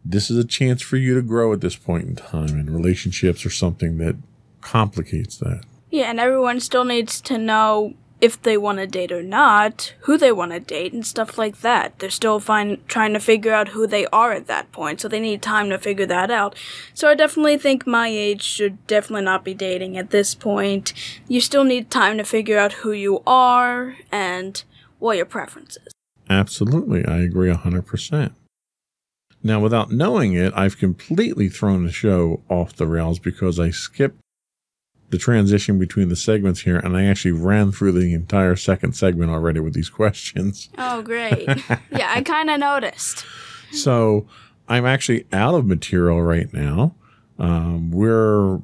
This 0.05 0.29
is 0.29 0.37
a 0.37 0.45
chance 0.45 0.83
for 0.83 0.97
you 0.97 1.15
to 1.15 1.23
grow 1.23 1.53
at 1.53 1.61
this 1.61 1.77
point 1.77 2.09
in 2.09 2.17
time, 2.17 2.59
and 2.59 2.69
relationships 2.69 3.47
are 3.47 3.51
something 3.51 3.99
that 3.99 4.17
complicates 4.61 5.37
that. 5.37 5.63
Yeah, 5.93 6.11
and 6.11 6.19
everyone 6.19 6.59
still 6.59 6.85
needs 6.85 7.21
to 7.21 7.39
know 7.39 7.95
if 8.23 8.41
they 8.41 8.57
want 8.57 8.79
to 8.79 8.87
date 8.87 9.11
or 9.11 9.23
not, 9.23 9.93
who 10.03 10.17
they 10.17 10.31
want 10.31 10.53
to 10.53 10.61
date, 10.61 10.93
and 10.93 11.05
stuff 11.05 11.37
like 11.37 11.61
that. 11.61 11.99
They're 11.99 12.09
still 12.09 12.41
trying 12.41 12.79
to 12.89 13.19
figure 13.19 13.53
out 13.53 13.71
who 13.71 13.87
they 13.87 14.07
are 14.07 14.33
at 14.33 14.47
that 14.47 14.71
point, 14.71 15.01
so 15.01 15.09
they 15.09 15.21
need 15.21 15.43
time 15.43 15.69
to 15.71 15.79
figure 15.79 16.07
that 16.07 16.31
out. 16.31 16.55
So 16.95 17.09
I 17.09 17.17
definitely 17.17 17.59
think 17.59 17.85
my 17.85 18.07
age 18.07 18.43
should 18.43 18.87
definitely 18.87 19.25
not 19.25 19.45
be 19.45 19.55
dating 19.55 19.99
at 19.99 20.11
this 20.11 20.37
point. 20.37 20.95
You 21.27 21.41
still 21.41 21.65
need 21.65 21.91
time 21.91 22.17
to 22.17 22.25
figure 22.25 22.59
out 22.59 22.75
who 22.75 22.93
you 22.93 23.23
are 23.27 23.97
and 24.13 24.63
what 25.01 25.17
your 25.17 25.27
preferences. 25.27 25.89
Absolutely. 26.31 27.05
I 27.05 27.19
agree 27.19 27.51
100%. 27.51 28.33
Now, 29.43 29.59
without 29.59 29.91
knowing 29.91 30.35
it, 30.35 30.53
I've 30.55 30.79
completely 30.79 31.49
thrown 31.49 31.85
the 31.85 31.91
show 31.91 32.45
off 32.49 32.77
the 32.77 32.87
rails 32.87 33.19
because 33.19 33.59
I 33.59 33.71
skipped 33.71 34.22
the 35.13 35.19
transition 35.19 35.79
between 35.79 36.09
the 36.09 36.17
segments 36.17 36.63
here 36.63 36.79
and 36.79 36.97
I 36.97 37.05
actually 37.05 37.33
ran 37.33 37.71
through 37.71 37.93
the 37.93 38.15
entire 38.15 38.57
second 38.57 38.95
segment 38.95 39.31
already 39.31 39.61
with 39.61 39.75
these 39.75 39.91
questions. 40.01 40.71
Oh, 40.79 41.03
great. 41.03 41.47
yeah, 41.91 42.11
I 42.15 42.23
kind 42.25 42.49
of 42.49 42.59
noticed. 42.59 43.27
So 43.73 44.27
I'm 44.69 44.87
actually 44.87 45.27
out 45.31 45.55
of 45.55 45.67
material 45.67 46.23
right 46.23 46.51
now. 46.55 46.95
Um, 47.39 47.91
we're 47.91 48.63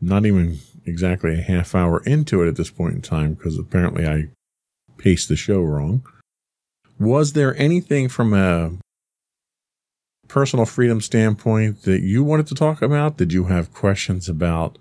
not 0.00 0.26
even 0.26 0.58
exactly 0.84 1.34
a 1.38 1.42
half 1.42 1.72
hour 1.72 2.02
into 2.04 2.42
it 2.42 2.48
at 2.48 2.56
this 2.56 2.70
point 2.70 2.94
in 2.94 3.00
time 3.00 3.34
because 3.34 3.56
apparently 3.56 4.06
I 4.08 4.28
paced 4.98 5.28
the 5.28 5.36
show 5.36 5.60
wrong. 5.60 6.04
Was 6.98 7.34
there 7.34 7.56
anything 7.56 8.08
from 8.08 8.34
a 8.34 8.72
personal 10.26 10.66
freedom 10.66 11.00
standpoint 11.00 11.82
that 11.82 12.02
you 12.02 12.24
wanted 12.24 12.48
to 12.48 12.56
talk 12.56 12.82
about? 12.82 13.18
Did 13.18 13.32
you 13.32 13.44
have 13.44 13.72
questions 13.72 14.28
about 14.28 14.78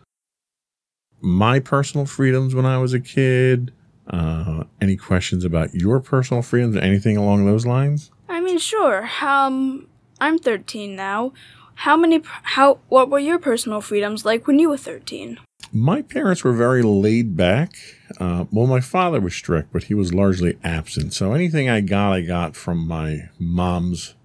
my 1.21 1.59
personal 1.59 2.05
freedoms 2.05 2.55
when 2.55 2.65
I 2.65 2.77
was 2.77 2.93
a 2.93 2.99
kid? 2.99 3.71
Uh, 4.07 4.65
any 4.81 4.95
questions 4.95 5.43
about 5.43 5.73
your 5.73 5.99
personal 5.99 6.43
freedoms? 6.43 6.75
Anything 6.75 7.17
along 7.17 7.45
those 7.45 7.65
lines? 7.65 8.11
I 8.29 8.39
mean, 8.41 8.59
sure. 8.59 9.09
Um, 9.21 9.87
I'm 10.19 10.37
13 10.37 10.95
now. 10.95 11.33
How 11.75 11.97
many? 11.97 12.21
How? 12.23 12.79
What 12.87 13.09
were 13.09 13.19
your 13.19 13.39
personal 13.39 13.81
freedoms 13.81 14.23
like 14.23 14.47
when 14.47 14.59
you 14.59 14.69
were 14.69 14.77
13? 14.77 15.39
My 15.73 16.01
parents 16.01 16.43
were 16.43 16.53
very 16.53 16.83
laid 16.83 17.35
back. 17.35 17.75
Uh, 18.17 18.45
well, 18.51 18.67
my 18.67 18.79
father 18.79 19.19
was 19.19 19.35
strict, 19.35 19.73
but 19.73 19.83
he 19.83 19.93
was 19.93 20.13
largely 20.13 20.57
absent. 20.63 21.13
So 21.13 21.33
anything 21.33 21.69
I 21.69 21.81
got, 21.81 22.13
I 22.13 22.21
got 22.21 22.55
from 22.55 22.87
my 22.87 23.29
mom's 23.39 24.15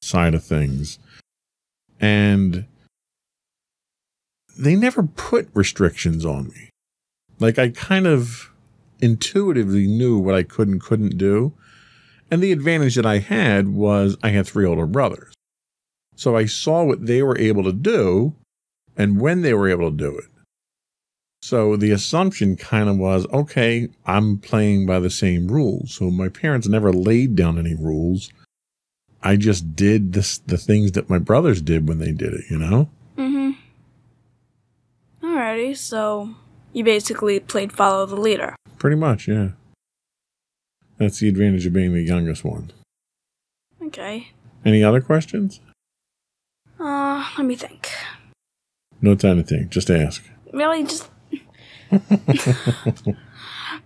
side 0.00 0.34
of 0.34 0.44
things. 0.44 0.98
And 1.98 2.66
they 4.60 4.76
never 4.76 5.02
put 5.02 5.48
restrictions 5.54 6.24
on 6.24 6.48
me. 6.48 6.70
Like 7.38 7.58
I 7.58 7.70
kind 7.70 8.06
of 8.06 8.50
intuitively 9.00 9.86
knew 9.86 10.18
what 10.18 10.34
I 10.34 10.42
could 10.42 10.68
and 10.68 10.80
couldn't 10.80 11.16
do. 11.16 11.54
And 12.30 12.42
the 12.42 12.52
advantage 12.52 12.94
that 12.94 13.06
I 13.06 13.18
had 13.18 13.68
was 13.68 14.16
I 14.22 14.28
had 14.28 14.46
three 14.46 14.66
older 14.66 14.86
brothers. 14.86 15.32
So 16.14 16.36
I 16.36 16.44
saw 16.44 16.84
what 16.84 17.06
they 17.06 17.22
were 17.22 17.38
able 17.38 17.64
to 17.64 17.72
do 17.72 18.34
and 18.96 19.20
when 19.20 19.40
they 19.40 19.54
were 19.54 19.68
able 19.68 19.90
to 19.90 19.96
do 19.96 20.18
it. 20.18 20.26
So 21.42 21.76
the 21.76 21.90
assumption 21.90 22.56
kind 22.56 22.90
of 22.90 22.98
was, 22.98 23.26
okay, 23.32 23.88
I'm 24.04 24.38
playing 24.38 24.84
by 24.84 25.00
the 25.00 25.08
same 25.08 25.48
rules. 25.48 25.94
So 25.94 26.10
my 26.10 26.28
parents 26.28 26.68
never 26.68 26.92
laid 26.92 27.34
down 27.34 27.58
any 27.58 27.74
rules. 27.74 28.30
I 29.22 29.36
just 29.36 29.74
did 29.74 30.12
this, 30.12 30.38
the 30.38 30.58
things 30.58 30.92
that 30.92 31.08
my 31.08 31.18
brothers 31.18 31.62
did 31.62 31.88
when 31.88 31.98
they 31.98 32.12
did 32.12 32.34
it, 32.34 32.44
you 32.50 32.58
know? 32.58 32.90
Mm-hmm. 35.58 35.74
So 35.74 36.34
you 36.72 36.84
basically 36.84 37.40
played 37.40 37.72
follow 37.72 38.06
the 38.06 38.16
leader. 38.16 38.56
Pretty 38.78 38.96
much, 38.96 39.28
yeah. 39.28 39.50
That's 40.98 41.18
the 41.20 41.28
advantage 41.28 41.66
of 41.66 41.72
being 41.72 41.92
the 41.92 42.02
youngest 42.02 42.44
one. 42.44 42.72
Okay. 43.82 44.32
Any 44.64 44.84
other 44.84 45.00
questions? 45.00 45.60
Uh, 46.78 47.26
let 47.36 47.46
me 47.46 47.56
think. 47.56 47.90
No 49.00 49.14
time 49.14 49.38
to 49.38 49.42
think. 49.42 49.70
Just 49.70 49.90
ask. 49.90 50.22
Really, 50.52 50.84
just. 50.84 51.08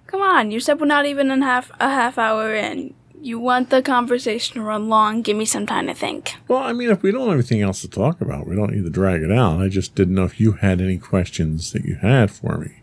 Come 0.07 0.21
on, 0.21 0.51
you 0.51 0.61
said 0.61 0.81
we're 0.81 0.87
not 0.87 1.07
even 1.07 1.31
in 1.31 1.43
half 1.43 1.71
a 1.81 1.89
half 1.89 2.19
hour 2.19 2.55
in. 2.55 2.95
You 3.25 3.39
want 3.39 3.71
the 3.71 3.81
conversation 3.81 4.57
to 4.57 4.63
run 4.63 4.91
long? 4.91 5.23
Give 5.23 5.35
me 5.35 5.47
some 5.47 5.67
time 5.67 5.87
to 5.87 5.95
think. 5.95 6.35
Well, 6.47 6.59
I 6.59 6.75
mean, 6.75 6.91
if 6.91 7.03
we 7.03 7.11
don't 7.11 7.23
have 7.23 7.39
anything 7.39 7.63
else 7.63 7.81
to 7.81 7.89
talk 7.89 8.21
about, 8.21 8.47
we 8.47 8.55
don't 8.55 8.71
need 8.71 8.85
to 8.85 8.91
drag 8.91 9.23
it 9.23 9.33
out. 9.33 9.63
I 9.63 9.69
just 9.69 9.95
didn't 9.95 10.15
know 10.15 10.25
if 10.25 10.39
you 10.39 10.53
had 10.53 10.83
any 10.83 10.99
questions 10.99 11.73
that 11.73 11.87
you 11.87 11.95
had 11.95 12.31
for 12.31 12.59
me. 12.59 12.83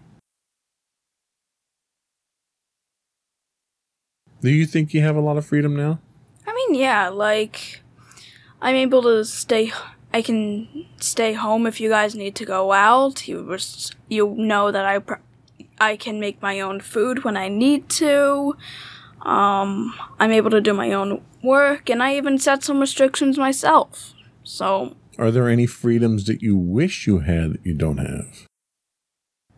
Do 4.41 4.49
you 4.49 4.65
think 4.65 4.95
you 4.95 5.01
have 5.01 5.15
a 5.15 5.21
lot 5.21 5.38
of 5.38 5.45
freedom 5.45 5.75
now? 5.75 5.99
I 6.47 6.56
mean, 6.56 6.73
yeah, 6.73 7.10
like 7.10 7.84
I'm 8.63 8.75
able 8.75 9.04
to 9.04 9.23
stay. 9.23 9.71
I 10.12 10.23
can 10.23 10.88
stay 10.97 11.34
home 11.34 11.67
if 11.67 11.80
you 11.80 11.89
guys 11.89 12.15
need 12.15 12.34
to 12.38 12.45
go 12.45 12.71
out. 12.71 13.27
You 13.27 13.43
res- 13.43 13.91
you 14.10 14.34
know 14.36 14.71
that 14.71 14.88
I 14.88 14.97
pr- 14.97 15.21
I 15.80 15.95
can 15.97 16.19
make 16.19 16.41
my 16.41 16.60
own 16.60 16.80
food 16.80 17.23
when 17.23 17.38
I 17.38 17.47
need 17.47 17.89
to. 17.89 18.56
Um, 19.24 19.94
I'm 20.20 20.32
able 20.32 20.50
to 20.52 20.62
do 20.62 20.74
my 20.74 20.92
own 20.94 21.22
work, 21.44 21.90
and 21.90 22.02
I 22.02 22.16
even 22.16 22.38
set 22.40 22.64
some 22.64 22.80
restrictions 22.80 23.38
myself. 23.38 24.14
So, 24.44 24.96
Are 25.18 25.32
there 25.32 25.48
any 25.50 25.66
freedoms 25.68 26.26
that 26.26 26.42
you 26.42 26.56
wish 26.58 27.06
you 27.08 27.20
had 27.20 27.54
that 27.54 27.66
you 27.66 27.74
don't 27.74 27.98
have? 27.98 28.46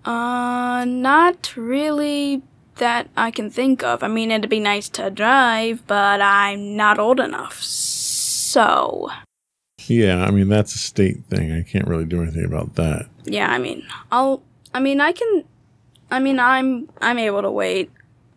uh, 0.06 0.84
not 0.86 1.54
really 1.56 2.42
that 2.76 3.08
I 3.16 3.32
can 3.32 3.50
think 3.50 3.84
of. 3.84 4.04
I 4.04 4.08
mean, 4.10 4.32
it'd 4.32 4.50
be 4.50 4.60
nice 4.60 4.90
to 4.90 5.10
drive, 5.10 5.86
but 5.88 6.20
I'm 6.22 6.76
not 6.76 7.00
old 7.00 7.20
enough. 7.22 7.62
So, 7.62 9.10
Yeah, 9.88 10.26
I 10.26 10.32
mean 10.32 10.50
that's 10.50 10.76
a 10.76 10.80
state 10.80 11.24
thing. 11.30 11.52
I 11.54 11.62
can't 11.64 11.88
really 11.88 12.06
do 12.06 12.22
anything 12.22 12.46
about 12.46 12.76
that. 12.76 13.08
yeah, 13.24 13.50
I 13.52 13.58
mean, 13.60 13.86
I'll. 14.12 14.42
I 14.74 14.80
mean, 14.80 15.00
I 15.02 15.12
can. 15.14 15.44
I 16.12 16.20
mean, 16.20 16.40
I'm. 16.40 16.90
I'm 17.02 17.18
able 17.20 17.42
to 17.42 17.52
wait. 17.52 17.90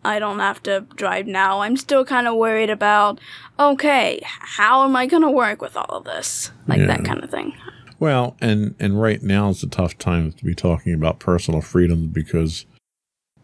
I 0.07 0.19
don't 0.19 0.39
have 0.39 0.63
to 0.63 0.85
drive 0.95 1.27
now. 1.27 1.59
I'm 1.59 1.75
still 1.75 2.05
kind 2.05 2.27
of 2.27 2.35
worried 2.35 2.69
about. 2.69 3.19
Okay, 3.59 4.21
how 4.23 4.85
am 4.85 4.95
I 4.95 5.05
gonna 5.05 5.29
work 5.29 5.61
with 5.61 5.75
all 5.75 5.97
of 5.97 6.05
this? 6.05 6.51
Like 6.65 6.85
that 6.87 7.03
kind 7.03 7.21
of 7.23 7.29
thing. 7.29 7.53
Well, 7.99 8.37
and 8.39 8.73
and 8.79 9.01
right 9.01 9.21
now 9.21 9.49
is 9.49 9.63
a 9.63 9.67
tough 9.67 9.97
time 9.97 10.31
to 10.31 10.45
be 10.45 10.55
talking 10.55 10.93
about 10.93 11.19
personal 11.19 11.59
freedoms 11.59 12.07
because, 12.07 12.65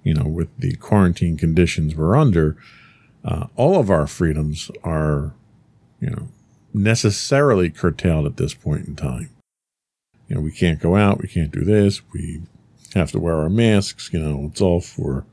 you 0.04 0.13
know, 0.13 0.26
with 0.26 0.58
the 0.58 0.76
quarantine 0.76 1.36
conditions 1.38 1.95
we're 1.95 2.15
under, 2.15 2.56
uh, 3.26 3.47
all 3.58 3.78
of 3.78 3.89
our 3.89 4.08
freedoms 4.08 4.71
are, 4.86 5.34
you 5.99 6.12
know, 6.12 6.30
necessarily 6.73 7.69
curtailed 7.69 8.26
at 8.26 8.38
this 8.38 8.54
point 8.54 8.88
in 8.88 8.95
time. 8.95 9.32
You 10.30 10.36
know, 10.36 10.41
we 10.41 10.52
can't 10.52 10.80
go 10.80 10.95
out, 10.95 11.21
we 11.21 11.28
can't 11.28 11.52
do 11.52 11.65
this, 11.65 12.02
we 12.13 12.43
have 12.93 13.12
to 13.12 13.19
wear 13.19 13.36
our 13.36 13.49
masks. 13.49 14.12
You 14.13 14.19
know, 14.19 14.47
it's 14.49 14.62
all 14.62 14.80
for 14.80 15.26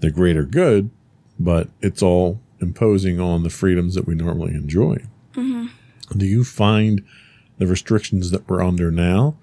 the 0.00 0.10
greater 0.10 0.44
good, 0.44 0.90
but 1.38 1.68
it's 1.80 2.02
all 2.02 2.40
imposing 2.60 3.20
on 3.20 3.42
the 3.42 3.50
freedoms 3.50 3.94
that 3.94 4.06
we 4.06 4.14
normally 4.14 4.54
enjoy. 4.54 4.98
Do 6.16 6.26
you 6.26 6.42
find 6.42 7.04
the 7.58 7.66
restrictions 7.66 8.30
that 8.30 8.48
we're 8.48 8.62
under 8.62 8.90
now 8.90 9.36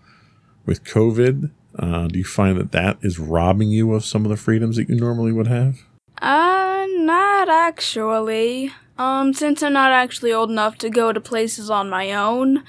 with 0.66 0.84
COVID, 0.84 1.50
uh, 1.80 2.08
do 2.08 2.20
you 2.20 2.26
find 2.26 2.58
that 2.58 2.72
that 2.72 2.98
is 3.02 3.20
robbing 3.20 3.70
you 3.70 3.94
of 3.94 4.04
some 4.04 4.26
of 4.26 4.30
the 4.30 4.38
freedoms 4.38 4.76
that 4.76 4.90
you 4.90 4.96
normally 4.96 5.32
would 5.32 5.48
have? 5.48 5.80
Uh, 6.22 6.86
not 6.90 7.50
actually. 7.50 8.72
Um, 8.98 9.34
since 9.34 9.62
I'm 9.62 9.74
not 9.74 9.92
actually 9.92 10.34
old 10.34 10.50
enough 10.50 10.78
to 10.80 10.90
go 10.90 11.14
to 11.14 11.22
places 11.22 11.70
on 11.70 11.90
my 11.90 12.12
own, 12.12 12.64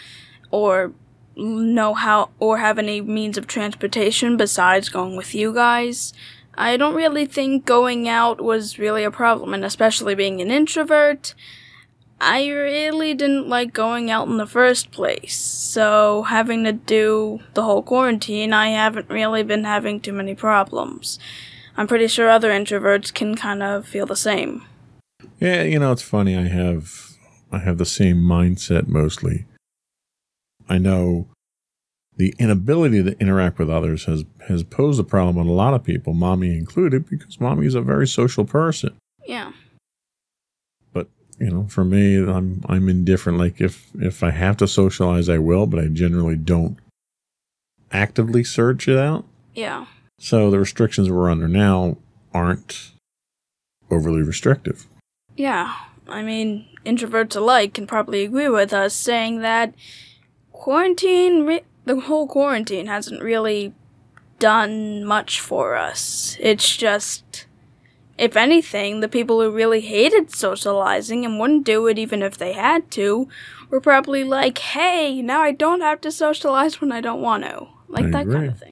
or 0.51 0.93
know 1.37 1.95
how, 1.95 2.31
or 2.39 2.59
have 2.59 2.79
any 2.79 3.01
means 3.01 3.39
of 3.39 3.47
transportation 3.47 4.37
besides 4.37 4.91
going 4.91 5.17
with 5.17 5.35
you 5.35 5.55
guys, 5.55 6.13
I 6.59 6.77
don't 6.77 6.97
really 6.97 7.25
think 7.25 7.65
going 7.65 8.09
out 8.09 8.41
was 8.41 8.81
really 8.81 9.05
a 9.05 9.13
problem, 9.13 9.55
and 9.55 9.65
especially 9.65 10.17
being 10.17 10.41
an 10.41 10.51
introvert, 10.51 11.35
I 12.21 12.49
really 12.49 13.15
didn't 13.15 13.49
like 13.49 13.73
going 13.73 14.11
out 14.11 14.27
in 14.27 14.39
the 14.39 14.47
first 14.47 14.91
place. 14.91 15.37
So, 15.37 16.23
having 16.25 16.65
to 16.65 16.73
do 16.73 17.39
the 17.55 17.63
whole 17.63 17.83
quarantine, 17.83 18.53
I 18.53 18.71
haven't 18.71 19.09
really 19.09 19.45
been 19.45 19.63
having 19.63 20.01
too 20.01 20.13
many 20.13 20.35
problems. 20.35 21.21
I'm 21.77 21.87
pretty 21.87 22.09
sure 22.09 22.29
other 22.29 22.51
introverts 22.51 23.15
can 23.15 23.37
kind 23.37 23.63
of 23.63 23.87
feel 23.87 24.07
the 24.07 24.17
same. 24.17 24.65
Yeah, 25.39 25.63
you 25.63 25.79
know, 25.79 25.93
it's 25.93 26.03
funny. 26.03 26.37
I 26.37 26.49
have 26.49 27.17
I 27.53 27.59
have 27.59 27.79
the 27.79 27.87
same 27.87 28.17
mindset 28.17 28.89
mostly. 28.89 29.47
I 30.69 30.79
know 30.79 31.29
the 32.19 32.35
inability 32.39 33.03
to 33.05 33.19
interact 33.21 33.59
with 33.59 33.71
others 33.71 34.05
has 34.05 34.25
has 34.49 34.65
posed 34.65 35.01
a 35.01 35.05
problem 35.05 35.39
on 35.39 35.47
a 35.47 35.53
lot 35.53 35.73
of 35.73 35.85
people, 35.85 36.13
mommy 36.13 36.57
included, 36.57 37.09
because 37.09 37.41
mommy 37.41 37.67
is 37.67 37.75
a 37.75 37.81
very 37.81 38.07
social 38.07 38.45
person. 38.45 38.95
Yeah. 39.25 39.53
But 40.93 41.09
you 41.39 41.51
know, 41.51 41.69
for 41.69 41.85
me, 41.85 42.17
I'm 42.17 42.63
I'm 42.69 42.89
indifferent. 42.89 43.39
Like 43.39 43.61
if 43.61 43.89
if 43.95 44.23
I 44.23 44.33
have 44.33 44.57
to 44.59 44.67
socialize, 44.67 45.29
I 45.29 45.39
will, 45.39 45.67
but 45.67 45.79
I 45.79 45.87
generally 45.87 46.37
don't 46.37 46.79
actively 47.93 48.43
search 48.43 48.89
it 48.89 48.99
out. 48.99 49.25
Yeah. 49.55 49.87
So 50.19 50.51
the 50.51 50.59
restrictions 50.59 51.09
we're 51.09 51.31
under 51.31 51.49
now 51.49 51.99
aren't 52.35 52.91
overly 53.91 54.23
restrictive. 54.23 54.87
Yeah. 55.37 55.75
I 56.09 56.23
mean, 56.23 56.67
introverts 56.85 57.37
alike 57.37 57.75
can 57.75 57.87
probably 57.87 58.25
agree 58.25 58.49
with 58.49 58.73
us 58.73 58.95
saying 58.95 59.41
that 59.43 59.75
quarantine, 60.53 61.45
re- 61.45 61.65
the 61.89 62.01
whole 62.01 62.29
quarantine 62.29 62.87
hasn't 62.87 63.23
really 63.23 63.73
done 64.39 65.05
much 65.05 65.41
for 65.41 65.75
us. 65.75 66.37
It's 66.39 66.77
just, 66.77 67.47
if 68.17 68.37
anything, 68.37 69.01
the 69.01 69.09
people 69.09 69.41
who 69.41 69.51
really 69.51 69.81
hated 69.81 70.31
socializing 70.31 71.25
and 71.25 71.41
wouldn't 71.41 71.65
do 71.65 71.87
it 71.87 71.99
even 71.99 72.23
if 72.23 72.37
they 72.37 72.53
had 72.53 72.91
to 72.93 73.29
were 73.71 73.81
probably 73.81 74.23
like, 74.23 74.59
hey, 74.59 75.21
now 75.23 75.41
I 75.41 75.53
don't 75.53 75.81
have 75.81 76.01
to 76.03 76.13
socialize 76.13 76.81
when 76.81 76.93
I 76.93 77.01
don't 77.01 77.23
want 77.23 77.45
to. 77.45 77.67
Like 77.89 78.07
I 78.07 78.11
that 78.11 78.31
kind 78.31 78.49
of 78.49 78.59
thing. 78.59 78.71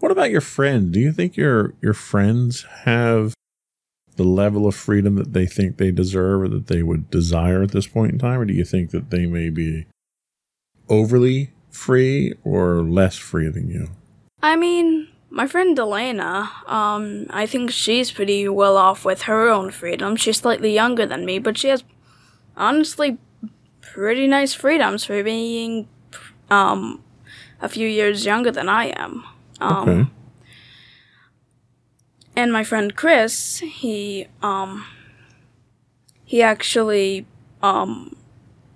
What 0.00 0.10
about 0.10 0.30
your 0.30 0.40
friend? 0.40 0.92
Do 0.92 1.00
you 1.00 1.12
think 1.12 1.36
your 1.36 1.74
your 1.80 1.94
friends 1.94 2.66
have 2.84 3.34
the 4.16 4.24
level 4.24 4.66
of 4.66 4.74
freedom 4.74 5.16
that 5.16 5.32
they 5.32 5.46
think 5.46 5.76
they 5.76 5.90
deserve 5.90 6.42
or 6.42 6.48
that 6.48 6.66
they 6.68 6.82
would 6.82 7.10
desire 7.10 7.62
at 7.62 7.72
this 7.72 7.86
point 7.86 8.12
in 8.12 8.18
time, 8.18 8.40
or 8.40 8.44
do 8.44 8.54
you 8.54 8.64
think 8.64 8.90
that 8.90 9.10
they 9.10 9.26
may 9.26 9.50
be 9.50 9.86
overly 10.88 11.53
free 11.74 12.32
or 12.44 12.82
less 12.82 13.16
free 13.16 13.48
than 13.48 13.68
you? 13.68 13.88
I 14.42 14.56
mean, 14.56 15.08
my 15.30 15.46
friend 15.46 15.76
Delana, 15.76 16.48
um, 16.68 17.26
I 17.30 17.46
think 17.46 17.70
she's 17.70 18.12
pretty 18.12 18.48
well 18.48 18.76
off 18.76 19.04
with 19.04 19.22
her 19.22 19.48
own 19.48 19.70
freedom. 19.70 20.16
She's 20.16 20.38
slightly 20.38 20.72
younger 20.72 21.06
than 21.06 21.24
me, 21.24 21.38
but 21.38 21.58
she 21.58 21.68
has 21.68 21.82
honestly 22.56 23.18
pretty 23.80 24.26
nice 24.26 24.54
freedoms 24.54 25.04
for 25.04 25.22
being 25.22 25.88
um 26.50 27.02
a 27.60 27.68
few 27.68 27.86
years 27.88 28.24
younger 28.24 28.50
than 28.50 28.68
I 28.68 28.86
am. 28.96 29.24
Um 29.60 29.88
Okay. 29.88 30.10
and 32.36 32.52
my 32.52 32.64
friend 32.64 32.94
Chris, 32.94 33.58
he 33.58 34.26
um 34.42 34.84
he 36.24 36.42
actually 36.42 37.26
um 37.62 38.13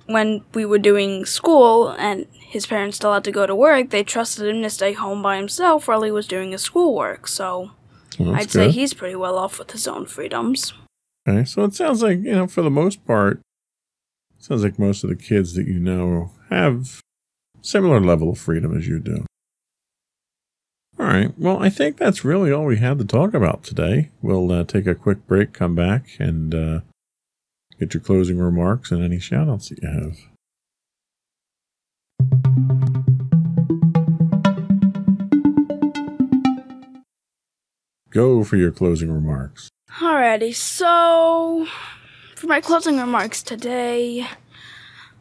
when 0.08 0.42
we 0.54 0.64
were 0.64 0.78
doing 0.78 1.24
school 1.26 1.88
and 1.90 2.26
his 2.32 2.66
parents 2.66 2.96
still 2.96 3.12
had 3.12 3.24
to 3.24 3.30
go 3.30 3.46
to 3.46 3.54
work, 3.54 3.90
they 3.90 4.02
trusted 4.02 4.48
him 4.48 4.62
to 4.62 4.70
stay 4.70 4.94
home 4.94 5.22
by 5.22 5.36
himself 5.36 5.86
while 5.86 6.02
he 6.02 6.10
was 6.10 6.26
doing 6.26 6.52
his 6.52 6.62
schoolwork. 6.62 7.28
So 7.28 7.72
Well, 8.18 8.34
I'd 8.34 8.50
say 8.50 8.70
he's 8.70 8.94
pretty 8.94 9.16
well 9.16 9.38
off 9.38 9.58
with 9.58 9.70
his 9.70 9.86
own 9.86 10.06
freedoms. 10.06 10.72
Okay, 11.28 11.44
so 11.44 11.62
it 11.64 11.74
sounds 11.74 12.02
like, 12.02 12.18
you 12.18 12.32
know, 12.32 12.46
for 12.46 12.62
the 12.62 12.70
most 12.70 13.04
part, 13.06 13.40
sounds 14.38 14.64
like 14.64 14.78
most 14.78 15.04
of 15.04 15.10
the 15.10 15.16
kids 15.16 15.54
that 15.54 15.66
you 15.66 15.78
know 15.78 16.32
have 16.48 17.02
similar 17.60 18.00
level 18.00 18.30
of 18.30 18.38
freedom 18.38 18.76
as 18.76 18.88
you 18.88 18.98
do. 18.98 19.26
All 20.98 21.06
right. 21.06 21.32
Well, 21.38 21.62
I 21.62 21.68
think 21.68 21.96
that's 21.96 22.24
really 22.24 22.50
all 22.50 22.64
we 22.64 22.78
had 22.78 22.98
to 22.98 23.04
talk 23.04 23.34
about 23.34 23.62
today. 23.62 24.10
We'll 24.22 24.50
uh, 24.50 24.64
take 24.64 24.86
a 24.86 24.94
quick 24.94 25.26
break, 25.26 25.52
come 25.52 25.74
back, 25.74 26.08
and 26.18 26.54
uh, 26.54 26.80
get 27.78 27.94
your 27.94 28.02
closing 28.02 28.38
remarks 28.38 28.90
and 28.90 29.02
any 29.02 29.18
shout 29.18 29.48
outs 29.48 29.68
that 29.68 29.82
you 29.82 29.88
have. 29.88 30.18
Go 38.10 38.42
for 38.42 38.56
your 38.56 38.72
closing 38.72 39.12
remarks. 39.12 39.68
Alrighty, 40.00 40.54
so 40.54 41.66
for 42.34 42.46
my 42.46 42.60
closing 42.60 42.98
remarks 42.98 43.42
today, 43.42 44.26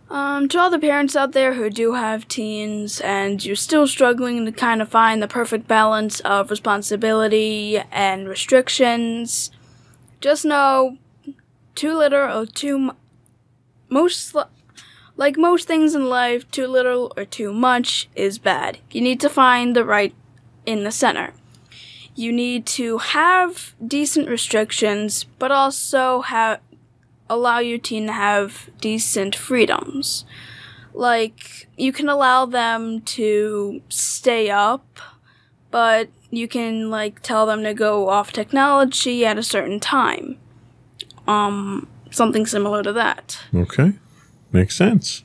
um, 0.09 0.47
to 0.47 0.59
all 0.59 0.69
the 0.69 0.79
parents 0.79 1.15
out 1.15 1.33
there 1.33 1.53
who 1.53 1.69
do 1.69 1.93
have 1.93 2.27
teens 2.27 3.01
and 3.01 3.43
you're 3.43 3.55
still 3.55 3.87
struggling 3.87 4.45
to 4.45 4.51
kind 4.51 4.81
of 4.81 4.89
find 4.89 5.21
the 5.21 5.27
perfect 5.27 5.67
balance 5.67 6.21
of 6.21 6.49
responsibility 6.49 7.77
and 7.91 8.29
restrictions, 8.29 9.51
just 10.21 10.45
know 10.45 10.97
too 11.77 11.97
little 11.97 12.41
or 12.41 12.45
too 12.45 12.91
most 13.87 14.35
li- 14.35 14.43
like 15.15 15.37
most 15.37 15.65
things 15.67 15.95
in 15.95 16.09
life, 16.09 16.49
too 16.51 16.67
little 16.67 17.13
or 17.15 17.23
too 17.23 17.53
much 17.53 18.09
is 18.15 18.37
bad. 18.37 18.79
You 18.91 19.01
need 19.01 19.21
to 19.21 19.29
find 19.29 19.75
the 19.75 19.85
right 19.85 20.13
in 20.65 20.83
the 20.83 20.91
center 20.91 21.33
you 22.17 22.33
need 22.33 22.65
to 22.65 22.97
have 22.97 23.75
decent 23.85 24.27
restrictions, 24.27 25.25
but 25.37 25.51
also 25.51 26.21
have 26.21 26.59
allow 27.29 27.59
your 27.59 27.77
teen 27.77 28.07
to 28.07 28.13
have 28.13 28.69
decent 28.81 29.35
freedoms. 29.35 30.25
Like 30.93 31.67
you 31.77 31.93
can 31.93 32.09
allow 32.09 32.47
them 32.47 33.01
to 33.01 33.83
stay 33.87 34.49
up, 34.49 34.99
but 35.69 36.09
you 36.31 36.47
can 36.47 36.89
like 36.89 37.21
tell 37.21 37.45
them 37.45 37.63
to 37.63 37.73
go 37.75 38.09
off 38.09 38.33
technology 38.33 39.23
at 39.23 39.37
a 39.37 39.43
certain 39.43 39.79
time. 39.79 40.39
Um 41.27 41.87
something 42.11 42.45
similar 42.45 42.83
to 42.83 42.93
that. 42.93 43.39
Okay. 43.53 43.93
Makes 44.51 44.75
sense. 44.75 45.23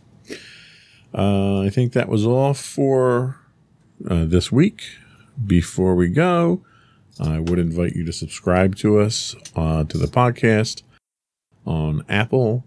Uh, 1.14 1.60
I 1.60 1.70
think 1.70 1.92
that 1.92 2.08
was 2.08 2.26
all 2.26 2.54
for 2.54 3.38
uh, 4.08 4.24
this 4.24 4.50
week. 4.50 4.82
Before 5.46 5.94
we 5.94 6.08
go, 6.08 6.62
I 7.20 7.38
would 7.38 7.58
invite 7.58 7.94
you 7.94 8.04
to 8.04 8.12
subscribe 8.12 8.76
to 8.76 8.98
us 8.98 9.34
uh, 9.56 9.84
to 9.84 9.98
the 9.98 10.06
podcast 10.06 10.82
on 11.66 12.04
Apple 12.08 12.64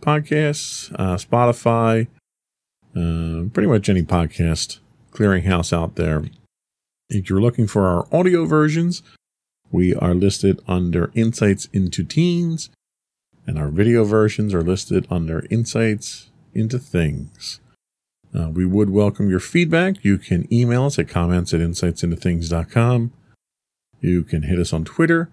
Podcasts, 0.00 0.92
uh, 0.98 1.16
Spotify, 1.16 2.06
uh, 2.94 3.48
pretty 3.52 3.68
much 3.68 3.88
any 3.88 4.02
podcast 4.02 4.78
clearinghouse 5.12 5.72
out 5.72 5.96
there. 5.96 6.24
If 7.08 7.28
you're 7.28 7.40
looking 7.40 7.66
for 7.66 7.86
our 7.86 8.06
audio 8.12 8.44
versions, 8.46 9.02
we 9.70 9.94
are 9.94 10.14
listed 10.14 10.60
under 10.68 11.10
Insights 11.14 11.68
into 11.72 12.04
Teens, 12.04 12.70
and 13.46 13.58
our 13.58 13.68
video 13.68 14.04
versions 14.04 14.52
are 14.52 14.62
listed 14.62 15.06
under 15.10 15.46
Insights 15.50 16.30
into 16.54 16.78
Things. 16.78 17.60
Uh, 18.34 18.50
we 18.50 18.66
would 18.66 18.90
welcome 18.90 19.30
your 19.30 19.40
feedback. 19.40 20.04
You 20.04 20.18
can 20.18 20.52
email 20.52 20.84
us 20.84 20.98
at 20.98 21.08
comments 21.08 21.54
at 21.54 21.60
insightsintothings.com. 21.60 23.12
You 24.00 24.22
can 24.24 24.42
hit 24.42 24.58
us 24.58 24.72
on 24.72 24.84
Twitter 24.84 25.30